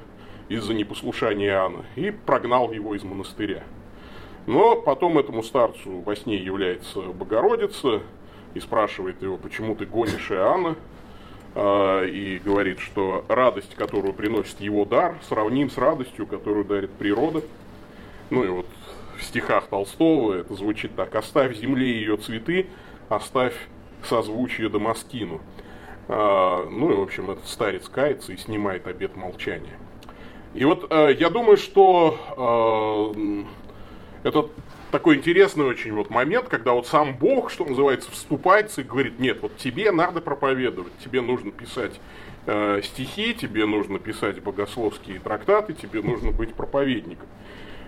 из-за 0.48 0.74
непослушания 0.74 1.50
Иоанна 1.50 1.84
и 1.94 2.10
прогнал 2.10 2.72
его 2.72 2.94
из 2.94 3.04
монастыря. 3.04 3.62
Но 4.46 4.76
потом 4.76 5.18
этому 5.18 5.42
старцу 5.42 6.00
во 6.00 6.16
сне 6.16 6.36
является 6.36 7.00
Богородица 7.00 8.00
и 8.54 8.60
спрашивает 8.60 9.22
его, 9.22 9.36
почему 9.36 9.76
ты 9.76 9.86
гонишь 9.86 10.30
Иоанна, 10.32 10.74
и 11.56 12.40
говорит, 12.44 12.78
что 12.78 13.24
радость, 13.28 13.74
которую 13.74 14.14
приносит 14.14 14.60
его 14.60 14.84
дар, 14.84 15.16
сравним 15.28 15.68
с 15.68 15.76
радостью, 15.76 16.26
которую 16.26 16.64
дарит 16.64 16.92
природа. 16.92 17.42
Ну 18.30 18.44
и 18.44 18.48
вот 18.48 18.66
в 19.18 19.24
стихах 19.24 19.66
Толстого 19.66 20.34
это 20.34 20.54
звучит 20.54 20.94
так. 20.94 21.14
«Оставь 21.14 21.56
земле 21.56 21.90
ее 21.92 22.16
цветы, 22.16 22.66
оставь 23.08 23.54
созвучие 24.04 24.68
Дамаскину». 24.68 25.40
А, 26.08 26.66
ну 26.68 26.90
и, 26.90 26.94
в 26.96 27.02
общем, 27.02 27.30
этот 27.30 27.46
старец 27.46 27.88
кается 27.88 28.32
и 28.32 28.36
снимает 28.36 28.86
обет 28.86 29.16
молчания. 29.16 29.78
И 30.54 30.64
вот 30.64 30.86
а, 30.90 31.08
я 31.08 31.30
думаю, 31.30 31.56
что 31.56 33.14
это 34.24 34.48
такой 34.90 35.16
интересный 35.16 35.64
очень 35.64 35.92
вот 35.92 36.10
момент, 36.10 36.48
когда 36.48 36.72
вот 36.72 36.86
сам 36.86 37.16
Бог, 37.16 37.50
что 37.50 37.64
называется, 37.64 38.10
вступается 38.10 38.80
и 38.80 38.84
говорит, 38.84 39.18
нет, 39.18 39.38
вот 39.40 39.56
тебе 39.56 39.90
надо 39.90 40.20
проповедовать, 40.20 40.92
тебе 41.04 41.20
нужно 41.20 41.50
писать 41.50 42.00
э, 42.46 42.80
стихи, 42.82 43.34
тебе 43.34 43.66
нужно 43.66 43.98
писать 43.98 44.42
богословские 44.42 45.20
трактаты, 45.20 45.72
тебе 45.72 46.02
нужно 46.02 46.32
быть 46.32 46.54
проповедником. 46.54 47.28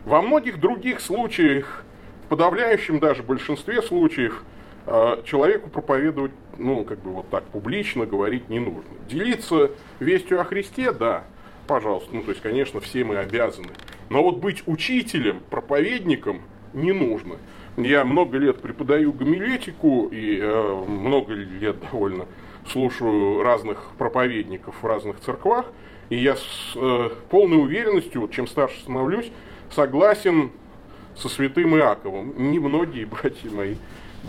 Во 0.05 0.23
многих 0.23 0.61
других 0.61 1.01
случаях, 1.01 1.85
в 2.25 2.29
подавляющем 2.29 2.99
даже 2.99 3.23
большинстве 3.23 3.83
случаев, 3.83 4.43
э, 4.87 5.23
человеку 5.25 5.71
проповедовать, 5.71 6.33
ну, 6.59 6.85
как 6.85 7.01
бы 7.01 7.11
вот 7.11 7.31
так 7.31 7.45
публично 7.45 8.07
говорить 8.07 8.49
не 8.49 8.61
нужно. 8.61 8.93
Делиться 9.09 9.73
вестью 9.99 10.41
о 10.41 10.45
Христе, 10.45 10.93
да, 10.93 11.25
пожалуйста, 11.67 12.11
ну, 12.13 12.23
то 12.23 12.31
есть, 12.31 12.43
конечно, 12.43 12.81
все 12.81 13.05
мы 13.05 13.17
обязаны. 13.17 13.71
Но 14.11 14.23
вот 14.23 14.39
быть 14.39 14.63
учителем, 14.67 15.41
проповедником 15.51 16.43
не 16.75 16.93
нужно. 16.93 17.37
Я 17.77 18.05
много 18.05 18.39
лет 18.39 18.61
преподаю 18.61 19.13
гомилетику 19.13 20.09
и 20.09 20.39
э, 20.41 20.85
много 20.87 21.33
лет 21.33 21.77
довольно 21.91 22.27
слушаю 22.71 23.43
разных 23.43 23.91
проповедников 23.99 24.75
в 24.83 24.87
разных 24.87 25.21
церквах. 25.21 25.67
И 26.11 26.17
я 26.17 26.37
с 26.37 26.73
э, 26.77 27.11
полной 27.31 27.59
уверенностью, 27.59 28.29
чем 28.29 28.47
старше 28.47 28.81
становлюсь, 28.81 29.33
согласен 29.71 30.51
со 31.17 31.29
святым 31.29 31.77
Иаковом. 31.77 32.35
Немногие 32.37 33.07
братья 33.23 33.51
мои 33.51 33.77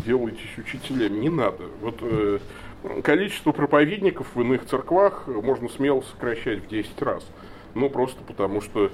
делайтесь 0.05 0.57
учителями, 0.57 1.19
не 1.19 1.29
надо. 1.29 1.63
Вот 1.81 1.97
э, 2.01 2.39
количество 3.03 3.51
проповедников 3.51 4.27
в 4.35 4.41
иных 4.41 4.65
церквах 4.65 5.27
можно 5.27 5.69
смело 5.69 6.01
сокращать 6.01 6.63
в 6.63 6.67
10 6.67 7.01
раз. 7.01 7.25
Ну, 7.75 7.89
просто 7.89 8.23
потому 8.23 8.61
что 8.61 8.91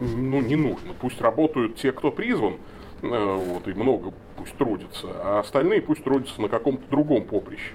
ну, 0.00 0.40
не 0.40 0.56
нужно. 0.56 0.92
Пусть 1.00 1.20
работают 1.20 1.76
те, 1.76 1.92
кто 1.92 2.10
призван, 2.10 2.54
э, 3.02 3.34
вот, 3.36 3.66
и 3.68 3.72
много 3.72 4.12
пусть 4.36 4.54
трудятся, 4.56 5.08
а 5.22 5.40
остальные 5.40 5.82
пусть 5.82 6.04
трудятся 6.04 6.40
на 6.40 6.48
каком-то 6.48 6.88
другом 6.90 7.24
поприще. 7.24 7.72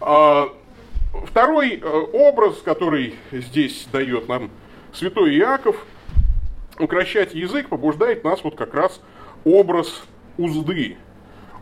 А, 0.00 0.48
второй 1.26 1.80
э, 1.82 1.86
образ, 2.12 2.58
который 2.58 3.14
здесь 3.32 3.88
дает 3.92 4.28
нам 4.28 4.50
святой 4.92 5.36
Иаков, 5.38 5.84
укращать 6.78 7.34
язык 7.34 7.68
побуждает 7.68 8.24
нас 8.24 8.44
вот 8.44 8.56
как 8.56 8.74
раз 8.74 9.00
образ 9.44 10.04
узды. 10.36 10.96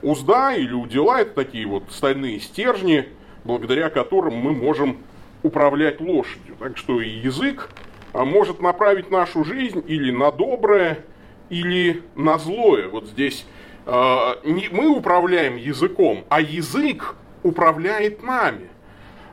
Узда 0.02 0.54
или 0.54 0.72
удила– 0.72 1.20
это 1.20 1.34
такие 1.34 1.66
вот 1.66 1.84
стальные 1.90 2.40
стержни, 2.40 3.08
благодаря 3.44 3.88
которым 3.88 4.34
мы 4.34 4.52
можем 4.52 4.98
управлять 5.42 6.00
лошадью. 6.00 6.56
Так 6.58 6.76
что 6.76 7.00
и 7.00 7.08
язык 7.08 7.70
может 8.14 8.60
направить 8.60 9.10
нашу 9.10 9.44
жизнь 9.44 9.82
или 9.86 10.12
на 10.12 10.30
доброе, 10.30 11.04
или 11.50 12.02
на 12.14 12.38
злое. 12.38 12.88
Вот 12.88 13.08
здесь 13.08 13.44
э, 13.86 14.34
не 14.44 14.68
мы 14.70 14.88
управляем 14.88 15.56
языком, 15.56 16.24
а 16.28 16.40
язык 16.40 17.16
управляет 17.42 18.22
нами. 18.22 18.68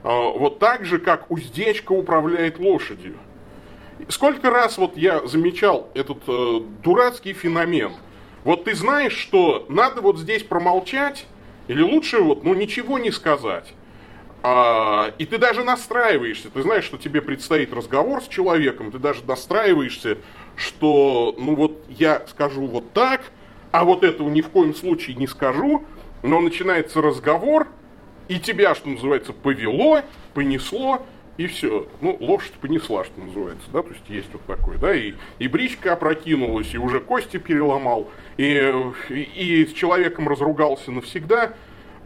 Э, 0.03 0.09
вот 0.38 0.59
так 0.59 0.85
же, 0.85 1.00
как 1.00 1.29
уздечка 1.29 1.91
управляет 1.91 2.59
лошадью. 2.59 3.15
Сколько 4.07 4.50
раз 4.50 4.77
вот 4.77 4.97
я 4.97 5.25
замечал 5.27 5.89
этот 5.93 6.23
э, 6.27 6.61
дурацкий 6.83 7.33
феномен. 7.33 7.91
Вот 8.43 8.63
ты 8.63 8.73
знаешь, 8.73 9.15
что 9.15 9.65
надо 9.69 10.01
вот 10.01 10.17
здесь 10.17 10.41
промолчать, 10.41 11.27
или 11.67 11.83
лучше 11.83 12.19
вот, 12.19 12.43
ну, 12.43 12.55
ничего 12.55 12.97
не 12.97 13.11
сказать. 13.11 13.73
А, 14.43 15.13
и 15.19 15.25
ты 15.25 15.38
даже 15.38 15.63
настраиваешься, 15.63 16.50
ты 16.50 16.63
знаешь, 16.63 16.83
что 16.83 16.98
тебе 16.98 17.21
предстоит 17.21 17.74
разговор 17.74 18.24
с 18.24 18.27
человеком, 18.27 18.91
ты 18.91 18.98
даже 18.98 19.24
настраиваешься, 19.24 20.17
что, 20.55 21.36
ну 21.38 21.55
вот 21.55 21.83
я 21.89 22.24
скажу 22.27 22.65
вот 22.65 22.91
так, 22.93 23.21
а 23.71 23.86
вот 23.86 24.03
этого 24.03 24.29
ни 24.29 24.41
в 24.41 24.50
коем 24.50 24.74
случае 24.74 25.15
не 25.15 25.27
скажу, 25.27 25.86
но 26.24 26.41
начинается 26.41 27.01
разговор, 27.01 27.67
и 28.29 28.39
тебя, 28.39 28.74
что 28.74 28.89
называется, 28.89 29.31
повело, 29.31 30.01
понесло, 30.33 31.05
и 31.38 31.48
все. 31.48 31.88
Ну, 32.01 32.17
лошадь 32.19 32.53
понесла, 32.53 33.03
что 33.03 33.19
называется, 33.19 33.67
да, 33.71 33.81
то 33.83 33.89
есть 33.89 34.10
есть 34.10 34.29
вот 34.33 34.45
такой, 34.45 34.77
да, 34.77 34.93
и, 34.93 35.13
и 35.39 35.48
бричка 35.48 35.93
опрокинулась, 35.93 36.74
и 36.74 36.77
уже 36.77 37.00
кости 37.00 37.38
переломал, 37.38 38.10
и, 38.38 38.74
и, 39.10 39.21
и 39.21 39.65
с 39.65 39.74
человеком 39.74 40.27
разругался 40.27 40.91
навсегда, 40.91 41.53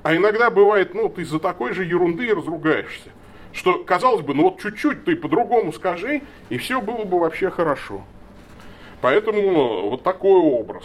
а 0.05 0.15
иногда 0.15 0.51
бывает, 0.51 0.93
ну, 0.93 1.09
ты 1.09 1.23
из-за 1.23 1.39
такой 1.39 1.73
же 1.73 1.83
ерунды 1.83 2.31
разругаешься, 2.31 3.09
что, 3.51 3.83
казалось 3.83 4.21
бы, 4.21 4.35
ну 4.35 4.43
вот 4.43 4.61
чуть-чуть 4.61 5.03
ты 5.03 5.15
по-другому 5.15 5.73
скажи, 5.73 6.21
и 6.49 6.59
все 6.59 6.79
было 6.79 7.05
бы 7.05 7.19
вообще 7.19 7.49
хорошо. 7.49 8.03
Поэтому 9.01 9.89
вот 9.89 10.03
такой 10.03 10.39
образ. 10.39 10.83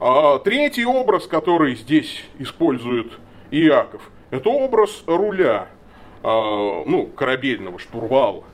А, 0.00 0.38
третий 0.38 0.86
образ, 0.86 1.26
который 1.26 1.74
здесь 1.74 2.24
использует 2.38 3.12
Иаков, 3.50 4.00
это 4.30 4.48
образ 4.48 5.04
руля, 5.06 5.68
а, 6.22 6.82
ну, 6.86 7.08
корабельного 7.08 7.78
штурвала. 7.78 8.44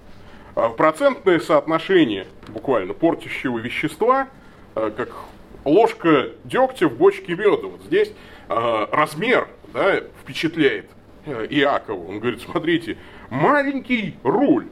А, 0.57 0.71
процентное 0.71 1.39
соотношение 1.39 2.27
буквально 2.49 2.93
портящего 2.93 3.57
вещества, 3.57 4.27
а, 4.75 4.91
как 4.91 5.11
ложка 5.65 6.31
дегтя 6.43 6.89
в 6.89 6.97
бочке 6.97 7.37
меда. 7.37 7.69
Вот 7.69 7.83
здесь 7.83 8.13
а, 8.49 8.89
размер 8.91 9.47
да, 9.73 10.01
впечатляет 10.21 10.87
э, 11.27 11.47
Иакова. 11.51 12.09
Он 12.09 12.21
говорит, 12.21 12.43
смотрите, 12.43 12.99
маленький 13.31 14.17
руль, 14.23 14.69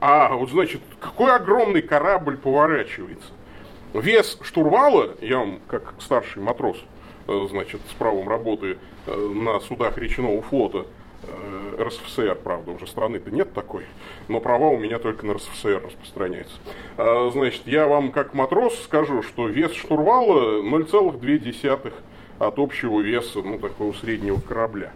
а 0.00 0.34
вот 0.34 0.50
значит, 0.50 0.80
какой 1.00 1.34
огромный 1.34 1.82
корабль 1.82 2.36
поворачивается. 2.36 3.32
Вес 3.92 4.38
штурвала, 4.42 5.16
я 5.20 5.38
вам 5.38 5.60
как 5.68 5.94
старший 6.00 6.42
матрос, 6.42 6.78
э, 7.26 7.46
значит, 7.50 7.80
с 7.88 7.94
правом 7.94 8.28
работы 8.28 8.78
э, 9.06 9.16
на 9.16 9.60
судах 9.60 9.98
речного 9.98 10.42
флота, 10.42 10.86
РСФСР, 11.78 12.36
правда, 12.44 12.72
уже 12.72 12.86
страны-то 12.86 13.30
нет 13.30 13.54
такой, 13.54 13.84
но 14.28 14.40
права 14.40 14.68
у 14.68 14.76
меня 14.76 14.98
только 14.98 15.24
на 15.24 15.32
РСФСР 15.32 15.80
распространяются. 15.82 16.54
Значит, 16.98 17.62
я 17.64 17.86
вам 17.88 18.12
как 18.12 18.34
матрос 18.34 18.78
скажу, 18.82 19.22
что 19.22 19.48
вес 19.48 19.72
штурвала 19.72 20.60
0,2 20.60 21.94
от 22.38 22.58
общего 22.58 23.00
веса, 23.00 23.42
ну, 23.42 23.58
такого 23.58 23.92
среднего 23.92 24.40
корабля. 24.40 24.92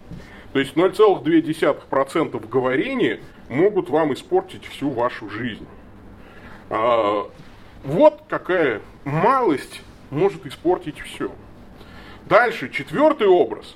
То 0.53 0.59
есть 0.59 0.75
0,2% 0.75 2.47
говорения 2.47 3.19
могут 3.49 3.89
вам 3.89 4.13
испортить 4.13 4.65
всю 4.65 4.89
вашу 4.89 5.29
жизнь. 5.29 5.67
А, 6.69 7.29
вот 7.83 8.21
какая 8.27 8.81
малость 9.05 9.81
может 10.09 10.45
испортить 10.45 10.99
все. 10.99 11.31
Дальше, 12.25 12.69
четвертый 12.69 13.27
образ. 13.27 13.75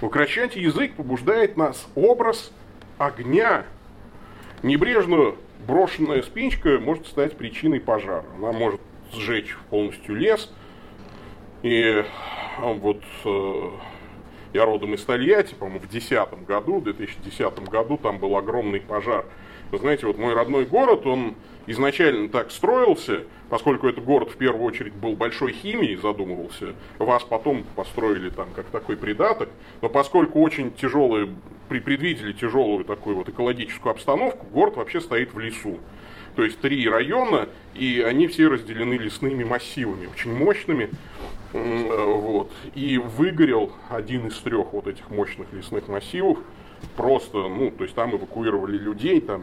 Укращать 0.00 0.56
язык 0.56 0.94
побуждает 0.94 1.56
нас 1.56 1.86
образ 1.94 2.52
огня. 2.98 3.64
Небрежно 4.62 5.34
брошенная 5.66 6.22
спичка 6.22 6.78
может 6.78 7.06
стать 7.06 7.36
причиной 7.36 7.80
пожара. 7.80 8.24
Она 8.38 8.52
может 8.52 8.80
сжечь 9.12 9.56
полностью 9.70 10.16
лес. 10.16 10.50
И 11.62 12.04
вот 12.58 13.02
э, 13.24 13.70
я 14.52 14.64
родом 14.64 14.94
из 14.94 15.02
Тольятти, 15.04 15.54
по-моему, 15.54 15.80
в 15.80 15.88
2010 15.88 16.44
году, 16.46 16.80
в 16.80 16.84
2010 16.84 17.58
году 17.68 17.96
там 17.96 18.18
был 18.18 18.36
огромный 18.36 18.80
пожар. 18.80 19.24
Вы 19.70 19.78
знаете, 19.78 20.06
вот 20.06 20.18
мой 20.18 20.34
родной 20.34 20.66
город, 20.66 21.06
он 21.06 21.34
изначально 21.66 22.28
так 22.28 22.50
строился, 22.50 23.22
поскольку 23.48 23.88
этот 23.88 24.04
город 24.04 24.30
в 24.30 24.36
первую 24.36 24.64
очередь 24.64 24.92
был 24.92 25.16
большой 25.16 25.52
химией, 25.52 25.96
задумывался, 25.96 26.74
вас 26.98 27.22
потом 27.24 27.64
построили 27.74 28.28
там 28.28 28.48
как 28.54 28.66
такой 28.66 28.96
придаток, 28.96 29.48
но 29.80 29.88
поскольку 29.88 30.40
очень 30.42 30.72
тяжелые, 30.72 31.28
предвидели 31.68 32.32
тяжелую 32.32 32.84
такую 32.84 33.16
вот 33.16 33.30
экологическую 33.30 33.92
обстановку, 33.92 34.44
город 34.52 34.76
вообще 34.76 35.00
стоит 35.00 35.32
в 35.32 35.38
лесу. 35.38 35.78
То 36.36 36.44
есть 36.44 36.60
три 36.60 36.88
района, 36.88 37.48
и 37.74 38.00
они 38.00 38.26
все 38.26 38.48
разделены 38.48 38.94
лесными 38.94 39.44
массивами, 39.44 40.06
очень 40.06 40.34
мощными. 40.34 40.90
Вот. 41.52 42.50
И 42.74 42.98
выгорел 42.98 43.72
один 43.90 44.28
из 44.28 44.38
трех 44.38 44.72
вот 44.72 44.86
этих 44.86 45.10
мощных 45.10 45.52
лесных 45.52 45.88
массивов. 45.88 46.38
Просто, 46.96 47.48
ну, 47.48 47.70
то 47.70 47.84
есть 47.84 47.94
там 47.94 48.16
эвакуировали 48.16 48.76
людей, 48.76 49.20
там 49.20 49.42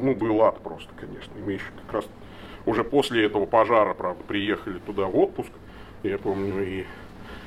ну, 0.00 0.14
был 0.14 0.42
ад 0.42 0.60
просто, 0.62 0.90
конечно. 0.98 1.32
Мы 1.44 1.52
еще 1.52 1.66
как 1.84 1.94
раз 1.94 2.04
уже 2.66 2.84
после 2.84 3.24
этого 3.24 3.46
пожара, 3.46 3.94
правда, 3.94 4.22
приехали 4.24 4.78
туда 4.78 5.06
в 5.06 5.18
отпуск. 5.18 5.50
Я 6.02 6.18
помню, 6.18 6.62
и 6.66 6.84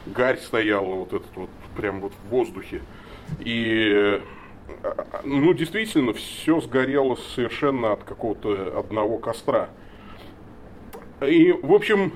гарь 0.07 0.37
стояла 0.37 0.95
вот 0.95 1.13
этот 1.13 1.35
вот, 1.35 1.49
прям 1.75 2.01
вот 2.01 2.13
в 2.13 2.29
воздухе. 2.29 2.81
И, 3.39 4.21
ну, 5.23 5.53
действительно, 5.53 6.13
все 6.13 6.59
сгорело 6.59 7.15
совершенно 7.35 7.93
от 7.93 8.03
какого-то 8.03 8.77
одного 8.77 9.17
костра. 9.19 9.69
И, 11.21 11.51
в 11.51 11.73
общем, 11.73 12.13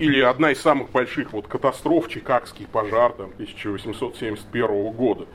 или 0.00 0.20
одна 0.20 0.50
из 0.50 0.60
самых 0.60 0.90
больших 0.90 1.32
вот 1.32 1.46
катастроф, 1.46 2.08
Чикагский 2.08 2.66
пожар 2.66 3.12
там, 3.12 3.30
1871 3.34 4.92
года. 4.92 5.26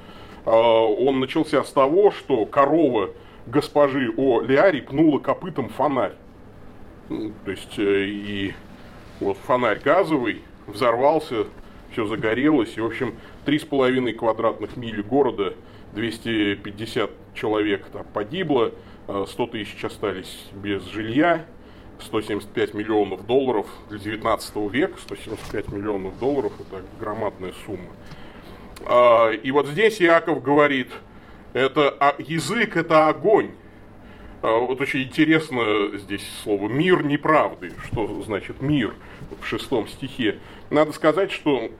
А, 0.46 0.52
он 0.52 1.20
начался 1.20 1.64
с 1.64 1.72
того, 1.72 2.12
что 2.12 2.46
корова 2.48 3.12
госпожи 3.46 4.12
О. 4.18 4.42
Лиари 4.42 4.82
пнула 4.82 5.20
копытом 5.20 5.70
фонарь. 5.70 6.14
Ну, 7.10 7.32
то 7.46 7.52
есть, 7.52 7.78
э, 7.78 8.06
и 8.08 8.54
вот 9.20 9.38
фонарь 9.46 9.80
газовый 9.80 10.42
взорвался, 10.66 11.46
все 11.92 12.08
загорелось, 12.08 12.76
и, 12.76 12.82
в 12.82 12.88
общем, 12.88 13.16
три 13.46 13.60
с 13.60 13.64
половиной 13.64 14.14
квадратных 14.14 14.76
мили 14.78 15.04
города, 15.04 15.54
250 15.94 17.12
человек 17.36 17.86
там 17.94 18.06
погибло, 18.12 18.72
100 19.06 19.44
э, 19.44 19.48
тысяч 19.48 19.86
остались 19.86 20.48
без 20.56 20.84
жилья, 20.86 21.46
175 22.00 22.74
миллионов 22.74 23.26
долларов 23.26 23.68
для 23.90 24.00
19 24.00 24.56
века, 24.72 24.98
175 25.00 25.72
миллионов 25.72 26.18
долларов– 26.20 26.54
это 26.60 26.84
громадная 27.00 27.54
сумма. 27.66 27.90
А, 28.86 29.32
и 29.32 29.52
вот 29.52 29.68
здесь 29.68 30.00
Яков 30.00 30.44
говорит– 30.44 30.90
это 31.56 32.14
язык 32.20 32.76
это 32.76 33.08
огонь. 33.08 33.52
А, 34.42 34.60
вот 34.60 34.82
очень 34.82 35.04
интересно 35.04 35.98
здесь 35.98 36.22
слово 36.44 36.68
мир 36.68 37.02
неправды. 37.02 37.72
Что 37.86 38.22
значит 38.24 38.62
мир 38.62 38.94
в 39.42 39.46
шестом 39.46 39.88
стихе? 39.88 40.40
Надо 40.70 40.92
сказать, 40.92 41.32
что 41.32 41.72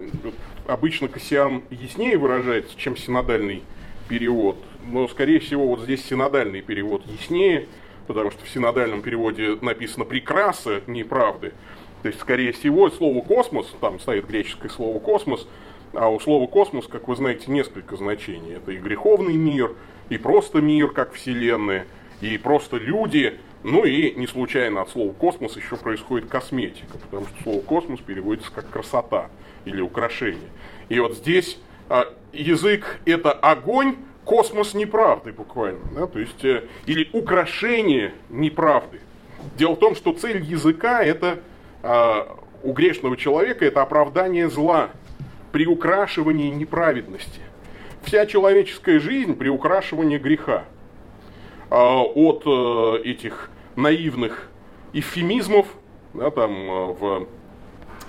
обычно 0.66 1.10
Кассиан 1.10 1.62
яснее 1.70 2.18
выражается, 2.18 2.78
чем 2.78 2.96
синодальный 2.96 3.64
перевод. 4.08 4.58
Но, 4.88 5.10
скорее 5.10 5.40
всего, 5.40 5.68
вот 5.68 5.82
здесь 5.82 6.06
синодальный 6.06 6.62
перевод 6.62 7.06
яснее, 7.06 7.68
потому 8.08 8.32
что 8.32 8.46
в 8.46 8.50
синодальном 8.50 9.02
переводе 9.02 9.58
написано 9.62 10.06
«прекраса 10.06 10.82
неправды». 10.88 11.54
То 12.02 12.10
есть, 12.10 12.20
скорее 12.20 12.52
всего, 12.52 12.90
слово 12.90 13.22
«космос», 13.22 13.74
там 13.82 14.00
стоит 14.00 14.28
греческое 14.28 14.70
слово 14.70 15.00
«космос», 15.00 15.48
а 15.94 16.10
у 16.10 16.20
слова 16.20 16.46
космос, 16.48 16.88
как 16.88 17.08
вы 17.08 17.16
знаете, 17.16 17.52
несколько 17.52 17.96
значений. 17.96 18.56
Это 18.56 18.72
и 18.72 18.78
греховный 18.78 19.36
мир, 19.36 19.76
и 20.10 20.18
просто 20.18 20.62
мир, 20.62 20.90
как 20.90 21.14
Вселенная, 21.14 21.88
и 22.22 22.38
просто 22.38 22.78
люди. 22.78 23.40
Ну 23.64 23.84
и 23.84 24.14
не 24.16 24.28
случайно 24.28 24.82
от 24.82 24.90
слова 24.90 25.12
космос 25.14 25.56
еще 25.56 25.76
происходит 25.78 26.30
косметика, 26.30 26.98
потому 27.00 27.26
что 27.26 27.44
слово 27.44 27.62
космос 27.62 28.00
переводится 28.02 28.52
как 28.52 28.70
красота 28.70 29.30
или 29.64 29.82
украшение. 29.82 30.50
И 30.90 31.00
вот 31.00 31.16
здесь 31.16 31.58
а, 31.90 32.14
язык 32.32 33.00
это 33.06 33.32
огонь, 33.32 33.96
космос 34.26 34.74
неправды 34.74 35.32
буквально. 35.32 35.86
Да? 35.96 36.08
То 36.08 36.20
есть, 36.20 36.44
э, 36.44 36.64
или 36.86 37.10
украшение 37.14 38.14
неправды. 38.30 39.00
Дело 39.58 39.76
в 39.76 39.80
том, 39.80 39.96
что 39.96 40.12
цель 40.14 40.42
языка 40.42 41.04
это 41.04 41.40
а, 41.84 42.38
у 42.64 42.74
грешного 42.74 43.16
человека 43.16 43.64
это 43.64 43.84
оправдание 43.84 44.50
зла 44.50 44.90
приукрашивании 45.52 46.50
неправедности. 46.50 47.40
Вся 48.04 48.26
человеческая 48.26 49.00
жизнь– 49.00 49.36
приукрашивание 49.38 50.18
греха. 50.20 50.66
А, 51.70 52.02
от 52.02 52.44
э, 52.46 53.02
этих 53.04 53.50
наивных 53.76 54.50
эвфемизмов, 54.94 55.68
да, 56.14 56.32
там, 56.32 56.52
э, 56.52 56.94
в 56.94 57.28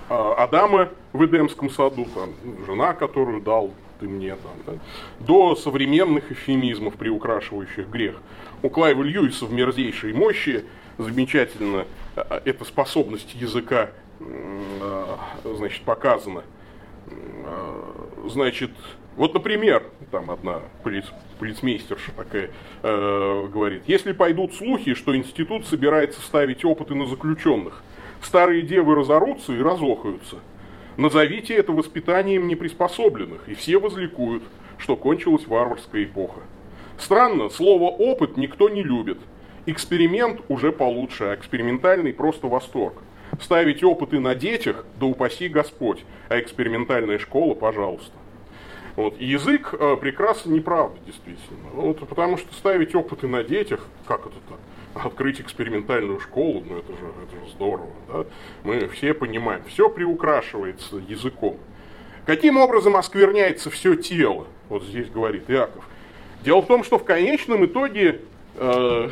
Адама 0.08 0.90
в 1.12 1.24
Эдемском 1.24 1.68
саду, 1.68 2.06
там, 2.14 2.30
жена, 2.66 2.92
которую 2.92 3.40
дал 3.40 3.72
ты 4.00 4.08
мне, 4.08 4.36
там, 4.36 4.52
да, 4.66 4.72
до 5.20 5.56
современных 5.56 6.32
эвфемизмов, 6.32 6.94
приукрашивающих 6.94 7.88
грех. 7.88 8.16
У 8.62 8.70
Клайва 8.70 9.02
Льюиса 9.02 9.46
в 9.46 9.52
«Мерзейшей 9.52 10.12
мощи» 10.12 10.64
замечательно 10.98 11.86
э, 12.16 12.40
эта 12.44 12.64
способность 12.64 13.34
языка 13.34 13.90
значит, 15.44 15.82
показана– 15.82 16.42
Э, 17.08 17.92
значит, 18.28 18.70
вот, 19.16 19.34
например, 19.34 19.84
там 20.10 20.30
одна 20.30 20.60
полиц, 20.82 21.04
полицмейстерша 21.38 22.12
такая 22.12 22.50
э, 22.82 23.48
говорит, 23.52 23.82
если 23.86 24.12
пойдут 24.12 24.54
слухи, 24.54 24.94
что 24.94 25.16
институт 25.16 25.66
собирается 25.66 26.20
ставить 26.20 26.64
опыты 26.64 26.94
на 26.94 27.06
заключенных, 27.06 27.82
старые 28.22 28.62
девы 28.62 28.94
разорутся 28.94 29.52
и 29.52 29.60
разохаются. 29.60 30.36
Назовите 30.96 31.54
это 31.54 31.72
воспитанием 31.72 32.48
неприспособленных, 32.48 33.48
и 33.48 33.54
все 33.54 33.78
возликуют, 33.78 34.42
что 34.78 34.96
кончилась 34.96 35.46
варварская 35.46 36.04
эпоха. 36.04 36.40
Странно, 36.98 37.50
слово 37.50 37.90
«опыт» 37.90 38.38
никто 38.38 38.70
не 38.70 38.82
любит. 38.82 39.18
Эксперимент 39.66 40.40
уже 40.48 40.72
получше, 40.72 41.24
а 41.24 41.34
экспериментальный 41.34 42.14
просто 42.14 42.46
восторг. 42.46 43.02
Ставить 43.40 43.84
опыты 43.84 44.20
на 44.20 44.34
детях, 44.34 44.86
да 44.98 45.06
упаси 45.06 45.48
Господь, 45.48 46.04
а 46.30 46.40
экспериментальная 46.40 47.18
школа, 47.18 47.54
пожалуйста. 47.54 48.12
Вот. 48.94 49.20
язык 49.20 49.74
э, 49.78 49.96
прекрасен 50.00 50.54
неправда, 50.54 50.96
действительно. 51.04 51.68
Вот, 51.74 52.08
потому 52.08 52.38
что 52.38 52.54
ставить 52.54 52.94
опыты 52.94 53.28
на 53.28 53.44
детях, 53.44 53.86
как 54.06 54.20
это 54.20 54.36
так? 54.48 54.58
Открыть 55.04 55.40
экспериментальную 55.40 56.20
школу, 56.20 56.62
ну 56.66 56.78
это 56.78 56.92
же, 56.92 56.98
это 57.22 57.44
же 57.44 57.52
здорово. 57.52 57.90
Да? 58.08 58.24
Мы 58.64 58.88
все 58.88 59.12
понимаем, 59.14 59.62
все 59.64 59.88
приукрашивается 59.90 60.96
языком. 60.96 61.58
Каким 62.24 62.56
образом 62.56 62.96
оскверняется 62.96 63.70
все 63.70 63.94
тело? 63.94 64.46
Вот 64.68 64.82
здесь 64.84 65.08
говорит 65.10 65.50
Иаков. 65.50 65.84
Дело 66.42 66.62
в 66.62 66.66
том, 66.66 66.82
что 66.82 66.98
в 66.98 67.04
конечном 67.04 67.66
итоге 67.66 68.20
э, 68.56 69.10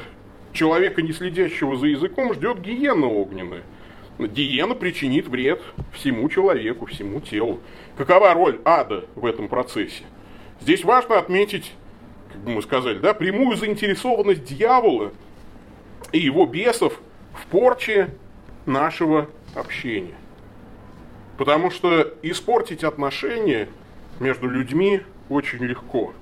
человека, 0.52 1.02
не 1.02 1.12
следящего 1.12 1.76
за 1.76 1.86
языком, 1.86 2.32
ждет 2.32 2.60
гиена 2.60 3.06
огненная. 3.06 3.62
Диена 4.18 4.74
причинит 4.74 5.28
вред 5.28 5.60
всему 5.92 6.28
человеку, 6.28 6.86
всему 6.86 7.20
телу. 7.20 7.60
Какова 7.96 8.32
роль 8.32 8.60
ада 8.64 9.04
в 9.16 9.26
этом 9.26 9.48
процессе? 9.48 10.04
Здесь 10.60 10.84
важно 10.84 11.18
отметить, 11.18 11.72
как 12.32 12.46
мы 12.46 12.62
сказали, 12.62 12.98
да, 12.98 13.12
прямую 13.12 13.56
заинтересованность 13.56 14.44
дьявола 14.44 15.12
и 16.12 16.18
его 16.18 16.46
бесов 16.46 17.00
в 17.32 17.46
порче 17.46 18.10
нашего 18.66 19.28
общения. 19.54 20.14
Потому 21.36 21.70
что 21.70 22.14
испортить 22.22 22.84
отношения 22.84 23.68
между 24.20 24.48
людьми 24.48 25.00
очень 25.28 25.64
легко. 25.64 26.12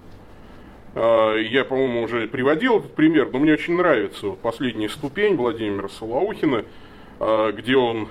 А, 0.94 1.36
я, 1.36 1.64
по-моему, 1.64 2.02
уже 2.02 2.26
приводил 2.28 2.78
этот 2.78 2.94
пример, 2.94 3.28
но 3.32 3.38
мне 3.38 3.52
очень 3.52 3.76
нравится 3.76 4.28
вот 4.28 4.40
последняя 4.40 4.88
ступень 4.88 5.36
Владимира 5.36 5.88
Солоухина– 5.88 6.64
Э, 7.24 7.52
где 7.56 7.76
он 7.76 8.08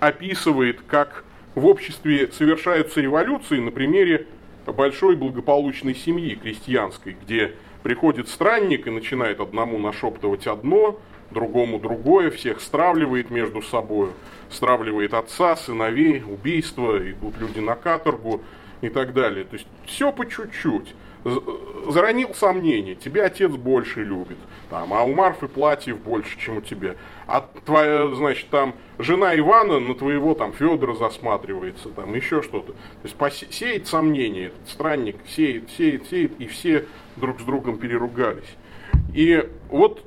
описывает, 0.00 0.80
как 0.86 1.24
в 1.54 1.66
обществе 1.66 2.32
совершаются 2.32 3.02
революции 3.02 3.58
на 3.58 3.70
примере 3.70 4.26
большой 4.66 5.14
благополучной 5.14 5.94
семьи 5.94 6.34
крестьянской, 6.34 7.18
где 7.22 7.52
приходит 7.86 8.28
странник 8.28 8.88
и 8.88 8.90
начинает 8.90 9.38
одному 9.38 9.78
нашептывать 9.78 10.48
одно, 10.48 10.98
другому 11.30 11.78
другое, 11.78 12.32
всех 12.32 12.60
стравливает 12.60 13.30
между 13.30 13.62
собой, 13.62 14.10
стравливает 14.50 15.14
отца, 15.14 15.54
сыновей, 15.54 16.20
убийства, 16.26 16.98
идут 16.98 17.38
люди 17.38 17.60
на 17.60 17.76
каторгу 17.76 18.42
и 18.80 18.88
так 18.88 19.14
далее. 19.14 19.44
То 19.44 19.54
есть 19.54 19.68
все 19.84 20.10
по 20.10 20.28
чуть-чуть 20.28 20.96
заронил 21.88 22.34
сомнение, 22.34 22.96
тебя 22.96 23.26
отец 23.26 23.52
больше 23.52 24.02
любит, 24.02 24.38
там, 24.68 24.92
а 24.92 25.04
у 25.04 25.14
Марфы 25.14 25.46
платьев 25.46 26.00
больше, 26.00 26.36
чем 26.40 26.56
у 26.56 26.60
тебя. 26.62 26.96
А 27.28 27.48
твоя, 27.64 28.08
значит, 28.16 28.48
там 28.50 28.74
жена 28.98 29.36
Ивана 29.38 29.78
на 29.78 29.94
твоего 29.94 30.34
там 30.34 30.52
Федора 30.52 30.94
засматривается, 30.94 31.90
там 31.90 32.12
еще 32.16 32.42
что-то. 32.42 32.72
То 32.72 33.04
есть 33.04 33.14
посеет 33.14 33.86
сомнение, 33.86 34.50
странник 34.66 35.18
сеет, 35.28 35.70
сеет, 35.70 36.08
сеет, 36.08 36.32
и 36.40 36.48
все 36.48 36.84
друг 37.16 37.40
с 37.40 37.44
другом 37.44 37.78
переругались. 37.78 38.56
И 39.14 39.48
вот 39.68 40.04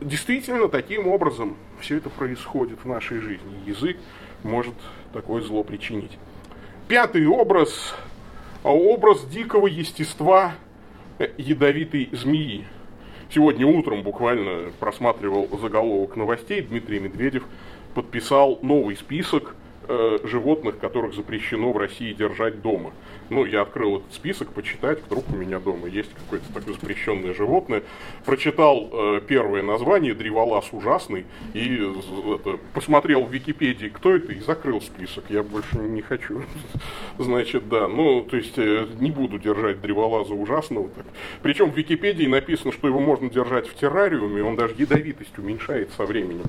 действительно 0.00 0.68
таким 0.68 1.08
образом 1.08 1.56
все 1.80 1.96
это 1.96 2.10
происходит 2.10 2.78
в 2.84 2.86
нашей 2.86 3.20
жизни. 3.20 3.62
Язык 3.66 3.96
может 4.42 4.74
такое 5.12 5.42
зло 5.42 5.62
причинить. 5.64 6.18
Пятый 6.88 7.26
образ 7.26 7.94
а 8.64 8.70
образ 8.70 9.24
дикого 9.24 9.66
естества 9.66 10.54
э, 11.18 11.28
ядовитой 11.38 12.08
змеи. 12.12 12.66
Сегодня 13.30 13.66
утром 13.66 14.02
буквально 14.02 14.72
просматривал 14.80 15.48
заголовок 15.60 16.16
новостей, 16.16 16.62
Дмитрий 16.62 16.98
Медведев 16.98 17.44
подписал 17.94 18.58
новый 18.62 18.96
список 18.96 19.54
э, 19.88 20.18
животных, 20.24 20.78
которых 20.78 21.14
запрещено 21.14 21.72
в 21.72 21.76
России 21.76 22.12
держать 22.12 22.62
дома. 22.62 22.92
Ну, 23.30 23.44
я 23.44 23.62
открыл 23.62 23.98
этот 23.98 24.12
список, 24.12 24.52
почитать, 24.52 25.02
вдруг 25.04 25.24
у 25.30 25.36
меня 25.36 25.58
дома 25.58 25.88
есть 25.88 26.10
какое-то 26.14 26.52
такое 26.52 26.74
запрещенное 26.74 27.34
животное. 27.34 27.82
Прочитал 28.24 28.88
э, 28.92 29.20
первое 29.26 29.62
название, 29.62 30.14
древолаз 30.14 30.66
ужасный, 30.72 31.26
и 31.54 31.80
это, 32.34 32.58
посмотрел 32.72 33.24
в 33.24 33.32
Википедии, 33.32 33.88
кто 33.88 34.14
это, 34.14 34.32
и 34.32 34.40
закрыл 34.40 34.80
список. 34.80 35.24
Я 35.28 35.42
больше 35.42 35.78
не 35.78 36.02
хочу. 36.02 36.42
Значит, 37.18 37.68
да, 37.68 37.88
ну, 37.88 38.22
то 38.22 38.36
есть, 38.36 38.56
э, 38.56 38.86
не 39.00 39.10
буду 39.10 39.38
держать 39.38 39.80
древолаза 39.80 40.34
ужасного. 40.34 40.88
Так. 40.88 41.06
Причем 41.42 41.70
в 41.70 41.76
Википедии 41.76 42.26
написано, 42.26 42.72
что 42.72 42.88
его 42.88 43.00
можно 43.00 43.28
держать 43.28 43.68
в 43.68 43.74
террариуме, 43.74 44.42
он 44.42 44.56
даже 44.56 44.74
ядовитость 44.78 45.36
уменьшает 45.38 45.90
со 45.96 46.04
временем. 46.04 46.44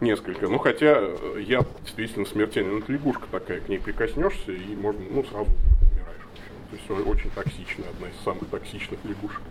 Несколько. 0.00 0.48
Ну, 0.48 0.58
хотя 0.58 0.96
э, 0.98 1.42
я 1.46 1.64
действительно 1.82 2.26
смертельная 2.26 2.82
лягушка 2.86 3.26
такая, 3.30 3.60
к 3.60 3.68
ней 3.68 3.78
прикоснешься 3.78 4.52
и 4.52 4.76
можно, 4.76 5.00
ну, 5.10 5.24
сразу 5.24 5.50
умираешь. 5.50 6.86
То 6.88 6.94
есть 6.94 7.08
очень 7.08 7.30
токсичная, 7.30 7.88
одна 7.88 8.08
из 8.08 8.24
самых 8.24 8.48
токсичных 8.48 8.98
лягушек. 9.04 9.42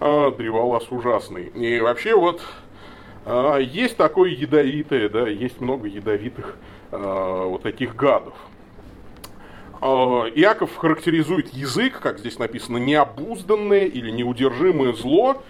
А, 0.00 0.30
древолаз 0.30 0.90
ужасный. 0.90 1.48
И 1.48 1.80
вообще 1.80 2.16
вот 2.16 2.42
а, 3.26 3.58
есть 3.58 3.96
такое 3.96 4.30
ядовитое, 4.30 5.08
да, 5.08 5.28
есть 5.28 5.60
много 5.60 5.86
ядовитых 5.86 6.56
а, 6.90 7.46
вот 7.46 7.62
таких 7.62 7.94
гадов. 7.94 8.34
А, 9.80 10.24
Иаков 10.34 10.74
характеризует 10.76 11.52
язык, 11.52 12.00
как 12.00 12.18
здесь 12.18 12.38
написано, 12.38 12.78
необузданное 12.78 13.84
или 13.84 14.10
неудержимое 14.10 14.94
зло, 14.94 15.42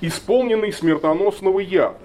исполненный 0.00 0.72
смертоносного 0.72 1.60
яда. 1.60 1.98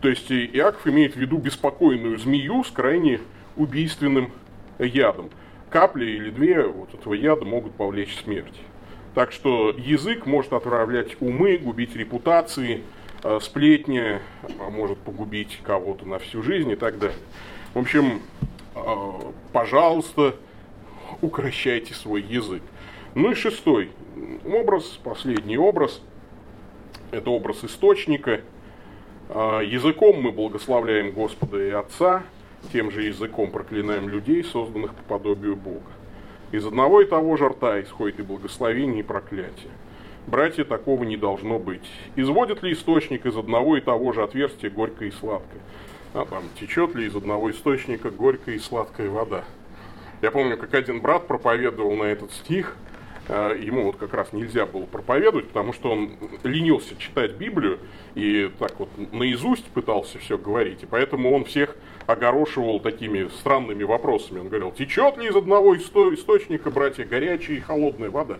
То 0.00 0.08
есть 0.08 0.30
Иаков 0.30 0.86
имеет 0.86 1.14
в 1.14 1.16
виду 1.16 1.38
беспокойную 1.38 2.18
змею 2.18 2.62
с 2.62 2.70
крайне 2.70 3.20
убийственным 3.56 4.32
ядом. 4.78 5.30
Капли 5.70 6.06
или 6.06 6.30
две 6.30 6.62
вот 6.62 6.94
этого 6.94 7.14
яда 7.14 7.44
могут 7.44 7.74
повлечь 7.74 8.16
смерть. 8.22 8.54
Так 9.14 9.32
что 9.32 9.74
язык 9.76 10.24
может 10.24 10.52
отравлять 10.52 11.20
умы, 11.20 11.58
губить 11.58 11.96
репутации, 11.96 12.82
э, 13.24 13.40
сплетни, 13.42 14.20
а 14.60 14.70
может 14.70 14.98
погубить 14.98 15.58
кого-то 15.64 16.06
на 16.06 16.20
всю 16.20 16.42
жизнь 16.42 16.70
и 16.70 16.76
так 16.76 16.98
далее. 16.98 17.18
В 17.74 17.80
общем, 17.80 18.22
э, 18.76 18.80
пожалуйста, 19.52 20.36
укращайте 21.20 21.92
свой 21.94 22.22
язык. 22.22 22.62
Ну 23.14 23.32
и 23.32 23.34
шестой 23.34 23.90
образ, 24.44 24.84
последний 25.02 25.58
образ, 25.58 26.00
это 27.10 27.30
образ 27.30 27.64
источника– 27.64 28.42
языком 29.28 30.20
мы 30.20 30.32
благословляем 30.32 31.12
Господа 31.12 31.62
и 31.62 31.70
Отца, 31.70 32.22
тем 32.72 32.90
же 32.90 33.02
языком 33.02 33.50
проклинаем 33.50 34.08
людей, 34.08 34.42
созданных 34.42 34.94
по 34.94 35.02
подобию 35.02 35.56
Бога. 35.56 35.90
Из 36.50 36.64
одного 36.64 37.02
и 37.02 37.04
того 37.04 37.36
же 37.36 37.48
рта 37.48 37.80
исходит 37.82 38.20
и 38.20 38.22
благословение, 38.22 39.00
и 39.00 39.02
проклятие. 39.02 39.70
Братья, 40.26 40.64
такого 40.64 41.04
не 41.04 41.16
должно 41.16 41.58
быть. 41.58 41.88
Изводит 42.16 42.62
ли 42.62 42.72
источник 42.72 43.26
из 43.26 43.36
одного 43.36 43.76
и 43.76 43.80
того 43.80 44.12
же 44.12 44.22
отверстия 44.22 44.70
горькое 44.70 45.10
и 45.10 45.12
сладкое? 45.12 45.60
А 46.14 46.24
там 46.24 46.42
течет 46.58 46.94
ли 46.94 47.06
из 47.06 47.14
одного 47.14 47.50
источника 47.50 48.10
горькая 48.10 48.54
и 48.54 48.58
сладкая 48.58 49.10
вода? 49.10 49.44
Я 50.22 50.30
помню, 50.30 50.56
как 50.56 50.74
один 50.74 51.00
брат 51.00 51.26
проповедовал 51.26 51.94
на 51.96 52.04
этот 52.04 52.32
стих– 52.32 52.76
ему 53.28 53.84
вот 53.84 53.96
как 53.96 54.14
раз 54.14 54.32
нельзя 54.32 54.66
было 54.66 54.86
проповедовать, 54.86 55.48
потому 55.48 55.72
что 55.72 55.92
он 55.92 56.12
ленился 56.42 56.96
читать 56.96 57.32
Библию 57.32 57.78
и 58.14 58.50
так 58.58 58.78
вот 58.78 58.88
наизусть 59.12 59.66
пытался 59.66 60.18
все 60.18 60.38
говорить, 60.38 60.82
и 60.82 60.86
поэтому 60.86 61.32
он 61.32 61.44
всех 61.44 61.76
огорошивал 62.06 62.80
такими 62.80 63.28
странными 63.40 63.84
вопросами. 63.84 64.38
Он 64.38 64.48
говорил, 64.48 64.72
течет 64.72 65.18
ли 65.18 65.28
из 65.28 65.36
одного 65.36 65.76
источника, 65.76 66.70
братья, 66.70 67.04
горячая 67.04 67.58
и 67.58 67.60
холодная 67.60 68.08
вода? 68.08 68.38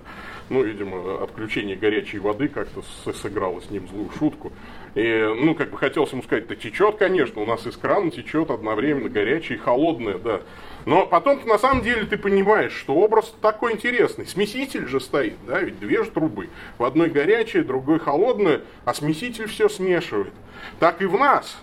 Ну, 0.49 0.63
видимо, 0.63 1.23
отключение 1.23 1.77
горячей 1.77 2.19
воды 2.19 2.49
как-то 2.49 2.83
сыграло 3.13 3.61
с 3.61 3.71
ним 3.71 3.87
злую 3.89 4.11
шутку. 4.19 4.53
И, 4.99 5.33
ну, 5.39 5.55
как 5.55 5.71
бы 5.71 5.79
хотелось 5.79 6.11
ему 6.11 6.25
сказать, 6.25 6.49
да 6.49 6.57
течет, 6.57 6.97
конечно, 6.97 7.41
у 7.41 7.47
нас 7.47 7.65
из 7.69 7.77
крана 7.77 8.11
течет 8.11 8.51
одновременно 8.51 9.09
горячая 9.09 9.57
и 9.57 9.61
холодная, 9.61 10.19
да. 10.19 10.41
Но 10.87 11.07
потом 11.07 11.41
на 11.47 11.57
самом 11.57 11.85
деле 11.85 12.05
ты 12.05 12.19
понимаешь, 12.19 12.73
что 12.73 12.97
образ 12.97 13.33
такой 13.41 13.75
интересный. 13.75 14.27
Смеситель 14.27 14.89
же 14.89 14.99
стоит, 14.99 15.37
да, 15.47 15.61
ведь 15.61 15.79
две 15.79 16.03
же 16.03 16.11
трубы. 16.11 16.49
В 16.79 16.85
одной 16.85 17.11
горячая, 17.11 17.63
другой 17.63 18.01
холодная, 18.01 18.63
а 18.85 18.93
смеситель 18.93 19.47
все 19.47 19.69
смешивает. 19.69 20.33
Так 20.81 21.01
и 21.01 21.07
в 21.07 21.17
нас. 21.17 21.57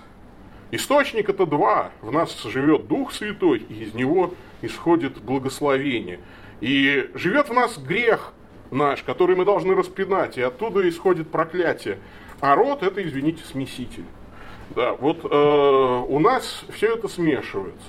Источник 0.71 1.27
это 1.27 1.45
два. 1.45 1.91
В 2.01 2.13
нас 2.13 2.41
живет 2.43 2.87
Дух 2.87 3.11
Святой, 3.11 3.65
и 3.67 3.83
из 3.83 3.93
него 3.93 4.33
исходит 4.61 5.21
благословение. 5.21 6.21
И 6.61 7.09
живет 7.15 7.49
в 7.49 7.53
нас 7.53 7.77
грех 7.77 8.31
наш, 8.71 9.03
который 9.03 9.35
мы 9.35 9.43
должны 9.43 9.75
распинать, 9.75 10.37
и 10.37 10.41
оттуда 10.41 10.87
исходит 10.87 11.29
проклятие. 11.29 11.97
А 12.45 12.55
это, 12.84 13.01
извините, 13.01 13.43
смеситель. 13.43 14.05
Да, 14.75 14.93
вот 14.93 15.25
э, 15.25 16.05
у 16.08 16.19
нас 16.19 16.63
все 16.69 16.93
это 16.93 17.08
смешивается. 17.08 17.88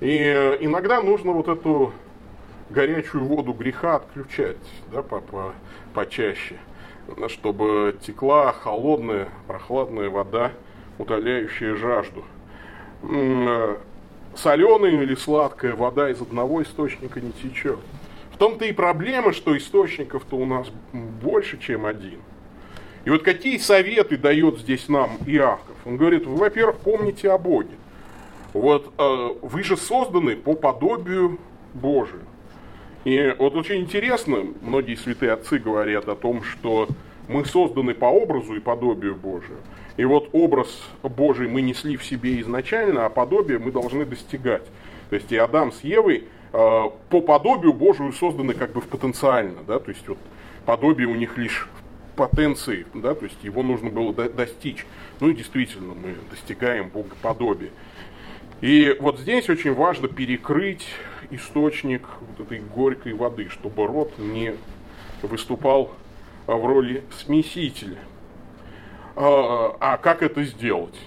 И 0.00 0.16
иногда 0.60 1.02
нужно 1.02 1.32
вот 1.32 1.48
эту 1.48 1.92
горячую 2.70 3.24
воду 3.24 3.52
греха 3.52 3.96
отключать, 3.96 4.58
да, 4.92 5.02
по, 5.02 5.20
по, 5.20 5.54
почаще, 5.92 6.56
чтобы 7.26 7.96
текла 8.00 8.52
холодная, 8.52 9.28
прохладная 9.48 10.08
вода, 10.08 10.52
утоляющая 10.98 11.74
жажду. 11.74 12.24
Соленая 14.36 15.02
или 15.02 15.16
сладкая 15.16 15.74
вода 15.74 16.10
из 16.10 16.20
одного 16.22 16.62
источника 16.62 17.20
не 17.20 17.32
течет. 17.32 17.80
В 18.32 18.36
том-то 18.36 18.66
и 18.66 18.72
проблема, 18.72 19.32
что 19.32 19.56
источников-то 19.58 20.36
у 20.36 20.46
нас 20.46 20.68
больше, 20.92 21.58
чем 21.58 21.86
один. 21.86 22.20
И 23.04 23.10
вот 23.10 23.22
какие 23.22 23.56
советы 23.58 24.16
дает 24.16 24.58
здесь 24.58 24.88
нам 24.88 25.18
Иаков? 25.26 25.76
Он 25.84 25.96
говорит, 25.96 26.26
вы, 26.26 26.36
во-первых, 26.36 26.76
помните 26.78 27.30
о 27.30 27.38
Боге. 27.38 27.70
Вот 28.52 28.92
э, 28.98 29.28
вы 29.42 29.62
же 29.62 29.76
созданы 29.76 30.36
по 30.36 30.54
подобию 30.54 31.38
Божию. 31.72 32.22
И 33.04 33.34
вот 33.38 33.54
очень 33.54 33.76
интересно, 33.76 34.44
многие 34.60 34.96
святые 34.96 35.32
отцы 35.32 35.58
говорят 35.58 36.08
о 36.08 36.16
том, 36.16 36.42
что 36.42 36.88
мы 37.28 37.44
созданы 37.46 37.94
по 37.94 38.06
образу 38.06 38.54
и 38.54 38.60
подобию 38.60 39.14
Божию. 39.14 39.58
И 39.96 40.04
вот 40.04 40.28
образ 40.32 40.68
Божий 41.02 41.48
мы 41.48 41.62
несли 41.62 41.96
в 41.96 42.04
себе 42.04 42.40
изначально, 42.40 43.06
а 43.06 43.08
подобие 43.08 43.58
мы 43.58 43.72
должны 43.72 44.04
достигать. 44.04 44.64
То 45.08 45.16
есть 45.16 45.32
и 45.32 45.36
Адам 45.36 45.72
с 45.72 45.82
Евой 45.82 46.24
э, 46.52 46.82
по 47.08 47.20
подобию 47.20 47.72
Божию 47.72 48.12
созданы 48.12 48.52
как 48.52 48.72
бы 48.72 48.80
в 48.80 48.88
потенциально, 48.88 49.62
да, 49.66 49.78
то 49.78 49.90
есть 49.90 50.06
вот 50.06 50.18
подобие 50.66 51.08
у 51.08 51.14
них 51.14 51.38
лишь 51.38 51.68
потенции, 52.20 52.84
да, 52.92 53.14
то 53.14 53.24
есть 53.24 53.38
его 53.42 53.62
нужно 53.62 53.88
было 53.88 54.12
до, 54.12 54.28
достичь. 54.28 54.84
Ну 55.20 55.30
и 55.30 55.34
действительно 55.34 55.94
мы 55.94 56.16
достигаем 56.30 56.90
богоподобия. 56.90 57.70
И 58.60 58.94
вот 59.00 59.18
здесь 59.18 59.48
очень 59.48 59.74
важно 59.74 60.06
перекрыть 60.06 60.86
источник 61.30 62.02
вот 62.20 62.46
этой 62.46 62.60
горькой 62.60 63.14
воды, 63.14 63.48
чтобы 63.48 63.86
рот 63.86 64.12
не 64.18 64.54
выступал 65.22 65.92
в 66.46 66.66
роли 66.66 67.04
смесителя. 67.24 67.96
А, 69.16 69.76
а 69.80 69.96
как 69.96 70.22
это 70.22 70.44
сделать? 70.44 70.98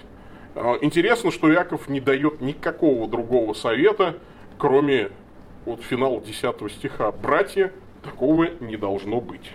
А, 0.56 0.78
интересно, 0.80 1.30
что 1.30 1.52
Яков 1.52 1.88
не 1.88 2.00
дает 2.00 2.40
никакого 2.40 3.06
другого 3.06 3.54
совета, 3.54 4.16
кроме 4.58 5.10
вот 5.64 5.80
финала 5.82 6.20
10 6.20 6.72
стиха. 6.72 7.12
Братья, 7.12 7.72
такого 8.02 8.48
не 8.58 8.76
должно 8.76 9.20
быть. 9.20 9.48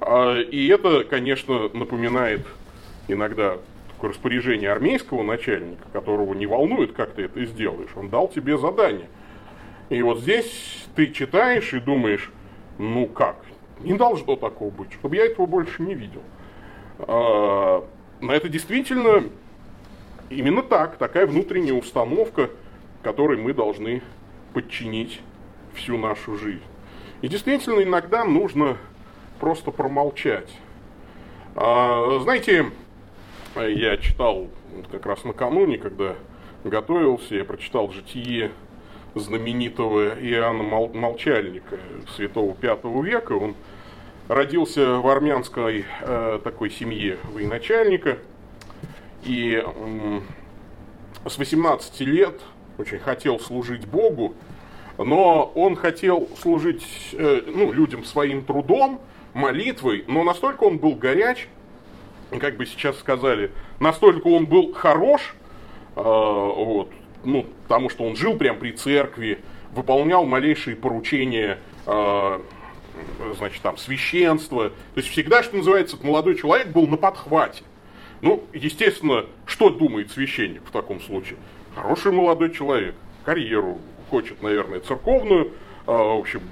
А, 0.00 0.38
и 0.40 0.68
это, 0.68 1.04
конечно, 1.04 1.68
напоминает 1.72 2.46
иногда 3.08 3.58
распоряжение 4.00 4.72
армейского 4.72 5.22
начальника, 5.22 5.86
которого 5.92 6.32
не 6.34 6.46
волнует, 6.46 6.92
как 6.92 7.12
ты 7.12 7.24
это 7.24 7.44
сделаешь. 7.44 7.90
Он 7.96 8.08
дал 8.08 8.28
тебе 8.28 8.56
задание. 8.56 9.08
И 9.90 10.00
вот 10.02 10.20
здесь 10.20 10.86
ты 10.94 11.08
читаешь 11.08 11.74
и 11.74 11.80
думаешь, 11.80 12.32
ну 12.78 13.06
как, 13.06 13.36
не 13.80 13.94
должно 13.94 14.36
такого 14.36 14.70
быть, 14.70 14.92
чтобы 14.92 15.16
я 15.16 15.26
этого 15.26 15.46
больше 15.46 15.82
не 15.82 15.94
видел. 15.94 16.22
А, 17.00 17.84
но 18.20 18.32
это 18.32 18.48
действительно 18.48 19.24
именно 20.30 20.62
так, 20.62 20.96
такая 20.96 21.26
внутренняя 21.26 21.74
установка, 21.74 22.50
которой 23.02 23.36
мы 23.36 23.52
должны 23.52 24.02
подчинить 24.54 25.20
всю 25.74 25.98
нашу 25.98 26.36
жизнь. 26.36 26.62
И 27.22 27.28
действительно 27.28 27.82
иногда 27.82 28.24
нужно 28.24 28.76
просто 29.40 29.70
промолчать. 29.70 30.50
А, 31.56 32.20
знаете, 32.20 32.70
я 33.56 33.96
читал 33.96 34.48
как 34.92 35.06
раз 35.06 35.24
накануне, 35.24 35.78
когда 35.78 36.14
готовился, 36.62 37.34
я 37.34 37.44
прочитал 37.44 37.90
житие 37.90 38.52
знаменитого 39.14 40.10
Иоанна 40.20 40.62
Молчальника, 40.62 41.78
святого 42.14 42.54
V 42.60 43.02
века. 43.02 43.32
Он 43.32 43.56
родился 44.28 44.98
в 44.98 45.08
армянской 45.08 45.84
э, 46.02 46.40
такой 46.44 46.70
семье 46.70 47.18
военачальника. 47.32 48.18
И 49.24 49.62
с 51.26 51.36
18 51.36 52.00
лет 52.00 52.40
очень 52.78 52.98
хотел 52.98 53.40
служить 53.40 53.86
Богу, 53.86 54.34
но 54.96 55.50
он 55.54 55.76
хотел 55.76 56.28
служить 56.40 56.86
э, 57.12 57.42
ну, 57.46 57.72
людям 57.72 58.04
своим 58.04 58.44
трудом, 58.44 59.00
молитвой, 59.34 60.04
но 60.06 60.22
настолько 60.22 60.64
он 60.64 60.78
был 60.78 60.94
горяч, 60.94 61.48
как 62.38 62.56
бы 62.56 62.66
сейчас 62.66 62.98
сказали, 62.98 63.50
настолько 63.80 64.28
он 64.28 64.46
был 64.46 64.72
хорош, 64.72 65.34
э, 65.96 66.00
вот, 66.02 66.90
ну, 67.24 67.46
потому 67.64 67.90
что 67.90 68.04
он 68.04 68.16
жил 68.16 68.36
прямо 68.36 68.58
при 68.58 68.72
церкви, 68.72 69.40
выполнял 69.72 70.24
малейшие 70.24 70.76
поручения, 70.76 71.58
э, 71.86 72.40
значит, 73.36 73.62
там, 73.62 73.76
священства. 73.76 74.70
То 74.70 74.96
есть 74.96 75.08
всегда, 75.08 75.42
что 75.42 75.56
называется, 75.56 75.96
молодой 76.02 76.36
человек 76.36 76.68
был 76.68 76.86
на 76.86 76.96
подхвате. 76.96 77.64
Ну, 78.20 78.44
естественно, 78.52 79.26
что 79.46 79.70
думает 79.70 80.10
священник 80.10 80.62
в 80.64 80.70
таком 80.70 81.00
случае? 81.00 81.38
Хороший 81.74 82.12
молодой 82.12 82.52
человек, 82.52 82.94
карьеру 83.24 83.78
хочет, 84.10 84.42
наверное, 84.42 84.80
церковную, 84.80 85.46
э, 85.46 85.50
в 85.86 86.18
общем, 86.18 86.42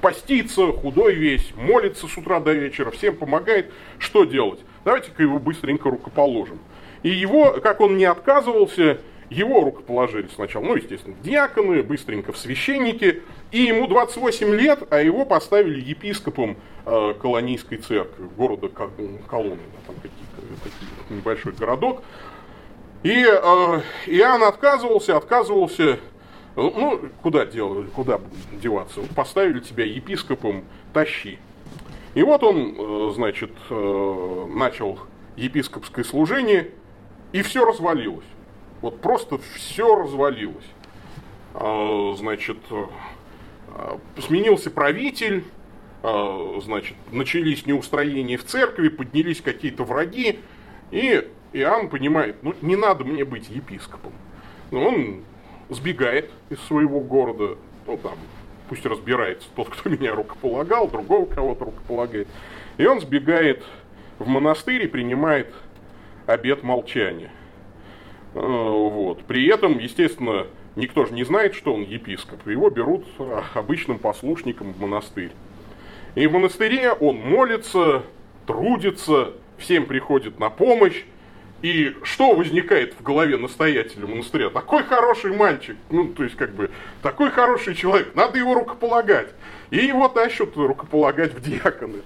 постится, 0.00 0.72
худой 0.72 1.14
весь, 1.14 1.52
молится 1.56 2.06
с 2.06 2.16
утра 2.16 2.40
до 2.40 2.52
вечера, 2.52 2.90
всем 2.90 3.16
помогает. 3.16 3.72
Что 3.98 4.24
делать? 4.24 4.60
Давайте-ка 4.84 5.22
его 5.22 5.38
быстренько 5.38 5.90
рукоположим. 5.90 6.58
И 7.02 7.10
его, 7.10 7.52
как 7.62 7.80
он 7.80 7.96
не 7.96 8.04
отказывался, 8.04 8.98
его 9.30 9.62
рукоположили 9.62 10.28
сначала, 10.34 10.64
ну, 10.64 10.76
естественно, 10.76 11.14
в 11.14 11.22
диаконы, 11.22 11.82
быстренько 11.82 12.32
в 12.32 12.38
священники, 12.38 13.22
и 13.50 13.62
ему 13.62 13.86
28 13.86 14.54
лет, 14.54 14.82
а 14.90 15.00
его 15.00 15.24
поставили 15.24 15.80
епископом 15.80 16.56
э, 16.86 17.14
колонийской 17.20 17.76
церкви 17.76 18.24
города 18.36 18.68
Колоны, 18.68 19.56
да, 19.56 19.86
там 19.86 19.96
какие-то, 19.96 21.14
небольшой 21.14 21.52
городок. 21.52 22.02
И 23.02 23.22
э, 23.22 23.80
Иоанн 24.06 24.42
отказывался, 24.44 25.16
отказывался, 25.16 25.98
ну, 26.56 27.00
куда 27.22 27.46
делали, 27.46 27.86
куда 27.86 28.20
деваться? 28.52 29.00
Поставили 29.14 29.60
тебя 29.60 29.84
епископом, 29.84 30.64
тащи. 30.92 31.38
И 32.14 32.22
вот 32.22 32.42
он, 32.42 32.74
э, 32.76 33.12
значит, 33.14 33.52
э, 33.70 34.46
начал 34.50 34.98
епископское 35.36 36.04
служение, 36.04 36.70
и 37.32 37.42
все 37.42 37.64
развалилось. 37.64 38.24
Вот 38.80 39.00
просто 39.00 39.38
все 39.54 39.94
развалилось. 39.94 40.64
Значит, 41.54 42.58
э, 42.70 43.98
сменился 44.20 44.70
правитель, 44.70 45.44
значит, 46.02 46.96
начались 47.10 47.66
неустроения 47.66 48.36
в 48.36 48.44
церкви, 48.44 48.88
поднялись 48.88 49.40
какие-то 49.40 49.82
враги, 49.84 50.40
и 50.90 51.28
Иоанн 51.52 51.88
понимает, 51.88 52.36
ну 52.42 52.54
не 52.62 52.76
надо 52.76 53.04
мне 53.04 53.24
быть 53.24 53.48
епископом. 53.48 54.12
Он 54.70 55.22
сбегает 55.68 56.30
из 56.50 56.60
своего 56.62 57.00
города, 57.00 57.56
ну 57.86 57.96
там, 57.96 58.18
пусть 58.68 58.84
разбирается 58.86 59.48
тот, 59.54 59.68
кто 59.70 59.88
меня 59.88 60.14
рукополагал, 60.14 60.88
другого 60.88 61.26
кого-то 61.26 61.66
рукополагает. 61.66 62.28
И 62.76 62.86
он 62.86 63.00
сбегает 63.00 63.62
в 64.18 64.26
монастырь 64.26 64.84
и 64.84 64.86
принимает 64.86 65.52
обет 66.26 66.62
молчания. 66.62 67.30
Э, 68.34 68.40
вот. 68.40 69.24
При 69.24 69.46
этом, 69.48 69.78
естественно, 69.78 70.46
никто 70.76 71.06
же 71.06 71.12
не 71.12 71.24
знает, 71.24 71.54
что 71.54 71.74
он 71.74 71.82
епископ. 71.82 72.46
Его 72.46 72.70
берут 72.70 73.06
обычным 73.54 73.98
послушником 73.98 74.72
в 74.72 74.80
монастырь. 74.80 75.32
И 76.14 76.26
в 76.26 76.32
монастыре 76.32 76.92
он 76.92 77.16
молится, 77.16 78.02
трудится, 78.46 79.32
всем 79.56 79.86
приходит 79.86 80.38
на 80.38 80.50
помощь. 80.50 81.04
И 81.60 81.96
что 82.04 82.34
возникает 82.34 82.94
в 82.94 83.02
голове 83.02 83.36
настоятеля 83.36 84.06
монастыря? 84.06 84.48
Такой 84.50 84.84
хороший 84.84 85.34
мальчик, 85.34 85.76
ну, 85.90 86.06
то 86.06 86.22
есть, 86.22 86.36
как 86.36 86.52
бы, 86.54 86.70
такой 87.02 87.30
хороший 87.30 87.74
человек, 87.74 88.14
надо 88.14 88.38
его 88.38 88.54
рукополагать. 88.54 89.30
И 89.70 89.78
его 89.78 90.08
тащат 90.08 90.56
рукополагать 90.56 91.34
в 91.34 91.40
диаконы. 91.42 91.98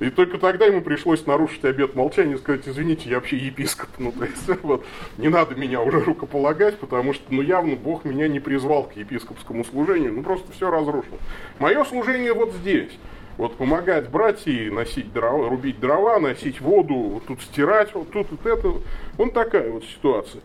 И 0.00 0.10
только 0.10 0.38
тогда 0.38 0.66
ему 0.66 0.82
пришлось 0.82 1.24
нарушить 1.26 1.64
обет 1.64 1.94
молчания 1.94 2.34
и 2.34 2.38
сказать, 2.38 2.62
извините, 2.66 3.08
я 3.08 3.16
вообще 3.16 3.36
епископ. 3.36 3.88
Ну, 3.98 4.12
то 4.12 4.24
есть, 4.24 4.48
вот, 4.62 4.84
не 5.16 5.28
надо 5.28 5.54
меня 5.54 5.80
уже 5.80 6.00
рукополагать, 6.00 6.78
потому 6.78 7.14
что, 7.14 7.24
ну, 7.30 7.40
явно 7.40 7.76
Бог 7.76 8.04
меня 8.04 8.26
не 8.26 8.40
призвал 8.40 8.84
к 8.84 8.96
епископскому 8.96 9.64
служению, 9.64 10.12
ну, 10.12 10.22
просто 10.22 10.50
все 10.52 10.70
разрушил. 10.70 11.18
Мое 11.60 11.84
служение 11.84 12.34
вот 12.34 12.52
здесь. 12.52 12.90
Вот 13.38 13.56
помогать 13.56 14.10
братьям 14.10 14.74
носить 14.74 15.12
дрова, 15.12 15.48
рубить 15.48 15.78
дрова, 15.78 16.18
носить 16.18 16.60
воду, 16.60 16.94
вот 16.94 17.26
тут 17.26 17.40
стирать, 17.40 17.94
вот 17.94 18.10
тут 18.10 18.26
вот 18.32 18.44
это. 18.44 18.72
Вот 19.16 19.32
такая 19.32 19.70
вот 19.70 19.84
ситуация. 19.84 20.42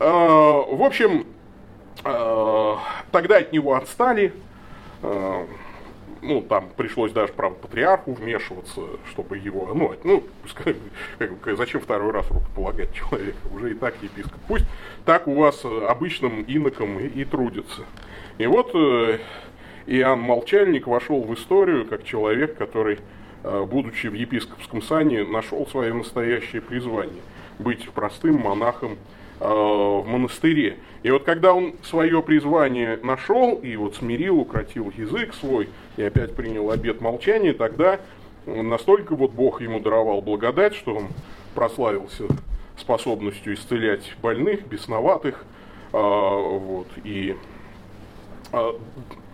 А, 0.00 0.62
в 0.62 0.82
общем, 0.82 1.26
а, 2.02 2.78
тогда 3.10 3.36
от 3.36 3.52
него 3.52 3.74
отстали. 3.74 4.32
А, 5.02 5.46
ну, 6.22 6.40
там 6.40 6.70
пришлось 6.74 7.12
даже, 7.12 7.34
правда, 7.34 7.58
патриарху 7.58 8.14
вмешиваться, 8.14 8.80
чтобы 9.10 9.36
его, 9.36 9.68
ну, 9.74 9.94
ну, 10.04 10.24
как, 11.18 11.56
зачем 11.58 11.82
второй 11.82 12.12
раз 12.12 12.30
рукополагать 12.30 12.94
человека, 12.94 13.36
уже 13.52 13.72
и 13.72 13.74
так 13.74 13.94
епископ. 14.00 14.40
Пусть 14.48 14.64
так 15.04 15.28
у 15.28 15.34
вас 15.34 15.62
обычным 15.64 16.42
иноком 16.44 16.98
и, 16.98 17.08
и 17.08 17.24
трудится. 17.26 17.82
И 18.38 18.46
вот 18.46 18.70
э, 18.74 19.18
Иоанн 19.86 20.20
Молчальник 20.20 20.86
вошел 20.86 21.22
в 21.22 21.34
историю 21.34 21.86
как 21.86 22.04
человек, 22.04 22.56
который, 22.56 22.98
э, 23.44 23.66
будучи 23.68 24.06
в 24.06 24.14
епископском 24.14 24.82
сане, 24.82 25.24
нашел 25.24 25.66
свое 25.66 25.92
настоящее 25.92 26.62
призвание– 26.62 27.22
быть 27.58 27.88
простым 27.90 28.40
монахом 28.40 28.98
э, 29.40 29.48
в 29.48 30.04
монастыре. 30.06 30.78
И 31.02 31.10
вот 31.10 31.24
когда 31.24 31.54
он 31.54 31.74
свое 31.82 32.22
призвание 32.22 32.98
нашел 33.02 33.54
и 33.54 33.76
вот 33.76 33.96
смирил, 33.96 34.38
укротил 34.38 34.92
язык 34.96 35.34
свой 35.34 35.68
и 35.96 36.02
опять 36.02 36.34
принял 36.34 36.70
обет 36.70 37.00
молчания, 37.00 37.52
тогда 37.52 38.00
настолько 38.46 39.14
вот 39.14 39.32
Бог 39.32 39.60
ему 39.60 39.80
даровал 39.80 40.20
благодать, 40.20 40.74
что 40.74 40.96
он 40.96 41.08
прославился 41.54 42.24
способностью 42.76 43.54
исцелять 43.54 44.14
больных, 44.20 44.66
бесноватых, 44.66 45.44
вот, 45.92 46.88
и 47.04 47.36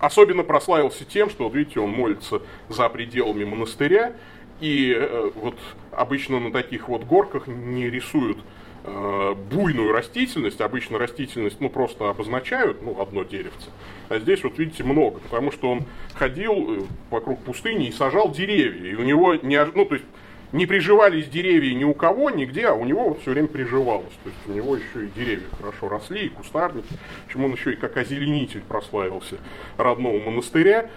особенно 0.01 0.43
прославился 0.43 1.05
тем, 1.05 1.31
что, 1.31 1.45
вот 1.45 1.55
видите, 1.55 1.81
он 1.81 1.91
молится 1.91 2.43
за 2.69 2.89
пределами 2.89 3.45
монастыря, 3.45 4.13
и 4.61 4.93
э, 4.97 5.31
вот 5.35 5.57
обычно 5.93 6.41
на 6.41 6.53
таких 6.53 6.89
вот 6.89 7.05
горках 7.05 7.47
не 7.47 7.89
рисуют 7.89 8.39
э, 8.85 9.35
буйную 9.51 9.93
растительность, 9.93 10.61
обычно 10.61 10.99
растительность, 10.99 11.61
ну, 11.61 11.71
просто 11.71 12.11
обозначают, 12.11 12.83
ну, 12.83 13.01
одно 13.01 13.23
деревце, 13.23 13.71
а 14.09 14.19
здесь 14.19 14.43
вот, 14.43 14.59
видите, 14.59 14.83
много, 14.85 15.21
потому 15.21 15.53
что 15.53 15.71
он 15.71 15.85
ходил 16.15 16.53
э, 16.53 16.81
вокруг 17.11 17.41
пустыни 17.41 17.89
и 17.89 17.93
сажал 17.93 18.31
деревья, 18.31 18.91
и 18.91 18.95
у 18.95 19.03
него, 19.03 19.35
не, 19.37 19.65
ну, 19.65 19.85
то 19.85 19.95
есть, 19.95 20.07
не 20.53 20.67
приживались 20.67 21.29
деревья 21.29 21.75
ни 21.75 21.85
у 21.85 21.95
кого, 21.95 22.31
нигде, 22.31 22.69
а 22.69 22.75
у 22.75 22.85
него 22.85 23.11
вот 23.11 23.21
все 23.21 23.33
время 23.33 23.49
приживалось. 23.49 24.13
То 24.25 24.31
есть 24.31 24.41
у 24.47 24.53
него 24.53 24.77
еще 24.77 25.07
и 25.07 25.11
деревья 25.15 25.47
хорошо 25.59 25.89
росли, 25.89 26.27
и 26.27 26.29
кустарники. 26.29 26.89
Почему 27.27 27.47
он 27.47 27.53
еще 27.53 27.73
и 27.73 27.77
как 27.77 27.97
озеленитель 27.97 28.63
прославился 28.63 29.37
родного 29.77 30.19
монастыря. 30.19 30.89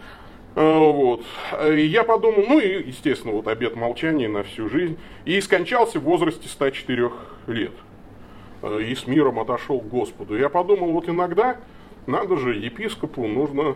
А, 0.55 0.79
вот. 0.79 1.25
И 1.69 1.85
я 1.85 2.03
подумал, 2.03 2.45
ну 2.47 2.59
и, 2.59 2.87
естественно, 2.87 3.33
вот 3.33 3.47
обед 3.47 3.75
молчания 3.75 4.29
на 4.29 4.43
всю 4.43 4.69
жизнь. 4.69 4.97
И 5.25 5.39
скончался 5.41 5.99
в 5.99 6.03
возрасте 6.03 6.47
104 6.47 7.11
лет. 7.47 7.73
А, 8.61 8.77
и 8.77 8.95
с 8.95 9.05
миром 9.05 9.39
отошел 9.39 9.81
к 9.81 9.87
Господу. 9.87 10.37
Я 10.37 10.47
подумал, 10.47 10.91
вот 10.91 11.09
иногда 11.09 11.57
надо 12.07 12.37
же 12.37 12.55
епископу 12.55 13.27
нужно 13.27 13.75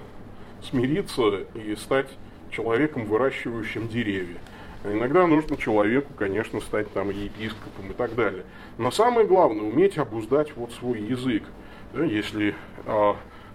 смириться 0.63 1.45
и 1.53 1.75
стать 1.75 2.07
человеком, 2.49 3.05
выращивающим 3.05 3.87
деревья. 3.87 4.37
А 4.85 4.93
иногда 4.93 5.25
нужно 5.25 5.57
человеку, 5.57 6.13
конечно, 6.13 6.61
стать 6.61 6.91
там 6.93 7.09
епископом 7.09 7.89
и 7.89 7.93
так 7.93 8.13
далее. 8.13 8.43
Но 8.77 8.91
самое 8.91 9.25
главное, 9.25 9.63
уметь 9.63 9.97
обуздать 9.97 10.55
вот 10.55 10.71
свой 10.73 11.01
язык. 11.01 11.43
Да, 11.93 12.03
если 12.03 12.53
э, 12.85 13.13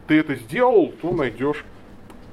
ты 0.08 0.18
это 0.18 0.34
сделал, 0.34 0.92
то 1.00 1.12
найдешь 1.12 1.64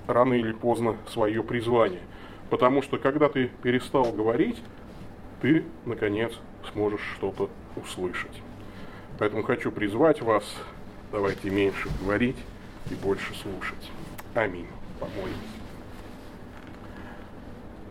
рано 0.08 0.34
или 0.34 0.52
поздно 0.52 0.98
свое 1.08 1.44
призвание. 1.44 2.02
Потому 2.50 2.82
что 2.82 2.98
когда 2.98 3.30
ты 3.30 3.52
перестал 3.62 4.12
говорить, 4.12 4.58
ты, 5.44 5.64
наконец, 5.86 6.34
сможешь 6.74 7.02
что-то 7.18 7.52
услышать. 7.76 8.42
Поэтому 9.20 9.44
хочу 9.44 9.72
призвать 9.72 10.24
вас, 10.24 10.44
давайте 11.12 11.52
меньше 11.52 11.88
говорить 12.02 12.38
и 12.90 12.96
больше 12.96 13.36
слушать. 13.36 13.92
Аминь. 14.34 14.68
Помолимся. 15.00 15.67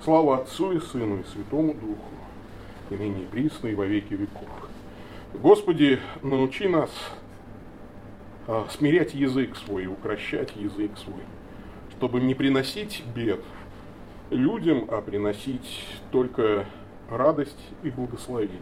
Слава 0.07 0.37
Отцу 0.37 0.71
и 0.71 0.79
Сыну 0.79 1.19
и 1.19 1.25
Святому 1.25 1.75
Духу, 1.75 2.15
и 2.91 2.95
ныне 2.95 3.25
и 3.25 3.27
присно, 3.27 3.67
и 3.67 3.75
во 3.75 3.87
веки 3.87 4.15
веков. 4.15 4.49
Господи, 5.35 5.99
научи 6.23 6.69
нас 6.69 6.91
а, 8.47 8.69
смирять 8.71 9.15
язык 9.15 9.57
свой, 9.57 9.89
укращать 9.89 10.55
язык 10.55 10.93
свой, 10.97 11.25
чтобы 11.91 12.21
не 12.21 12.37
приносить 12.37 13.03
бед 13.17 13.41
людям, 14.31 14.87
а 14.93 15.03
приносить 15.03 15.85
только 16.13 16.67
радость 17.11 17.69
и 17.83 17.91
благословение. 17.91 18.61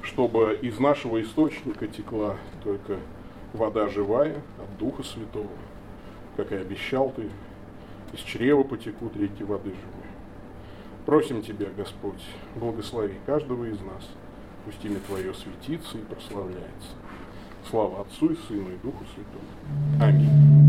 Чтобы 0.00 0.58
из 0.62 0.78
нашего 0.80 1.20
источника 1.20 1.88
текла 1.88 2.38
только 2.64 2.96
вода 3.52 3.88
живая 3.88 4.40
от 4.58 4.78
Духа 4.78 5.02
Святого, 5.02 5.50
как 6.38 6.52
и 6.52 6.56
обещал 6.56 7.12
Ты 7.14 7.24
из 8.12 8.20
чрева 8.20 8.62
потекут 8.62 9.16
реки 9.16 9.44
воды 9.44 9.70
живой. 9.70 10.08
Просим 11.06 11.42
Тебя, 11.42 11.68
Господь, 11.76 12.22
благослови 12.56 13.14
каждого 13.26 13.64
из 13.64 13.80
нас, 13.80 14.08
пусть 14.64 14.84
имя 14.84 15.00
Твое 15.06 15.32
светится 15.34 15.98
и 15.98 16.02
прославляется. 16.02 16.90
Слава 17.70 18.02
Отцу 18.02 18.30
и 18.30 18.36
Сыну 18.46 18.70
и 18.70 18.76
Духу 18.82 19.04
Святому. 19.14 20.02
Аминь. 20.02 20.67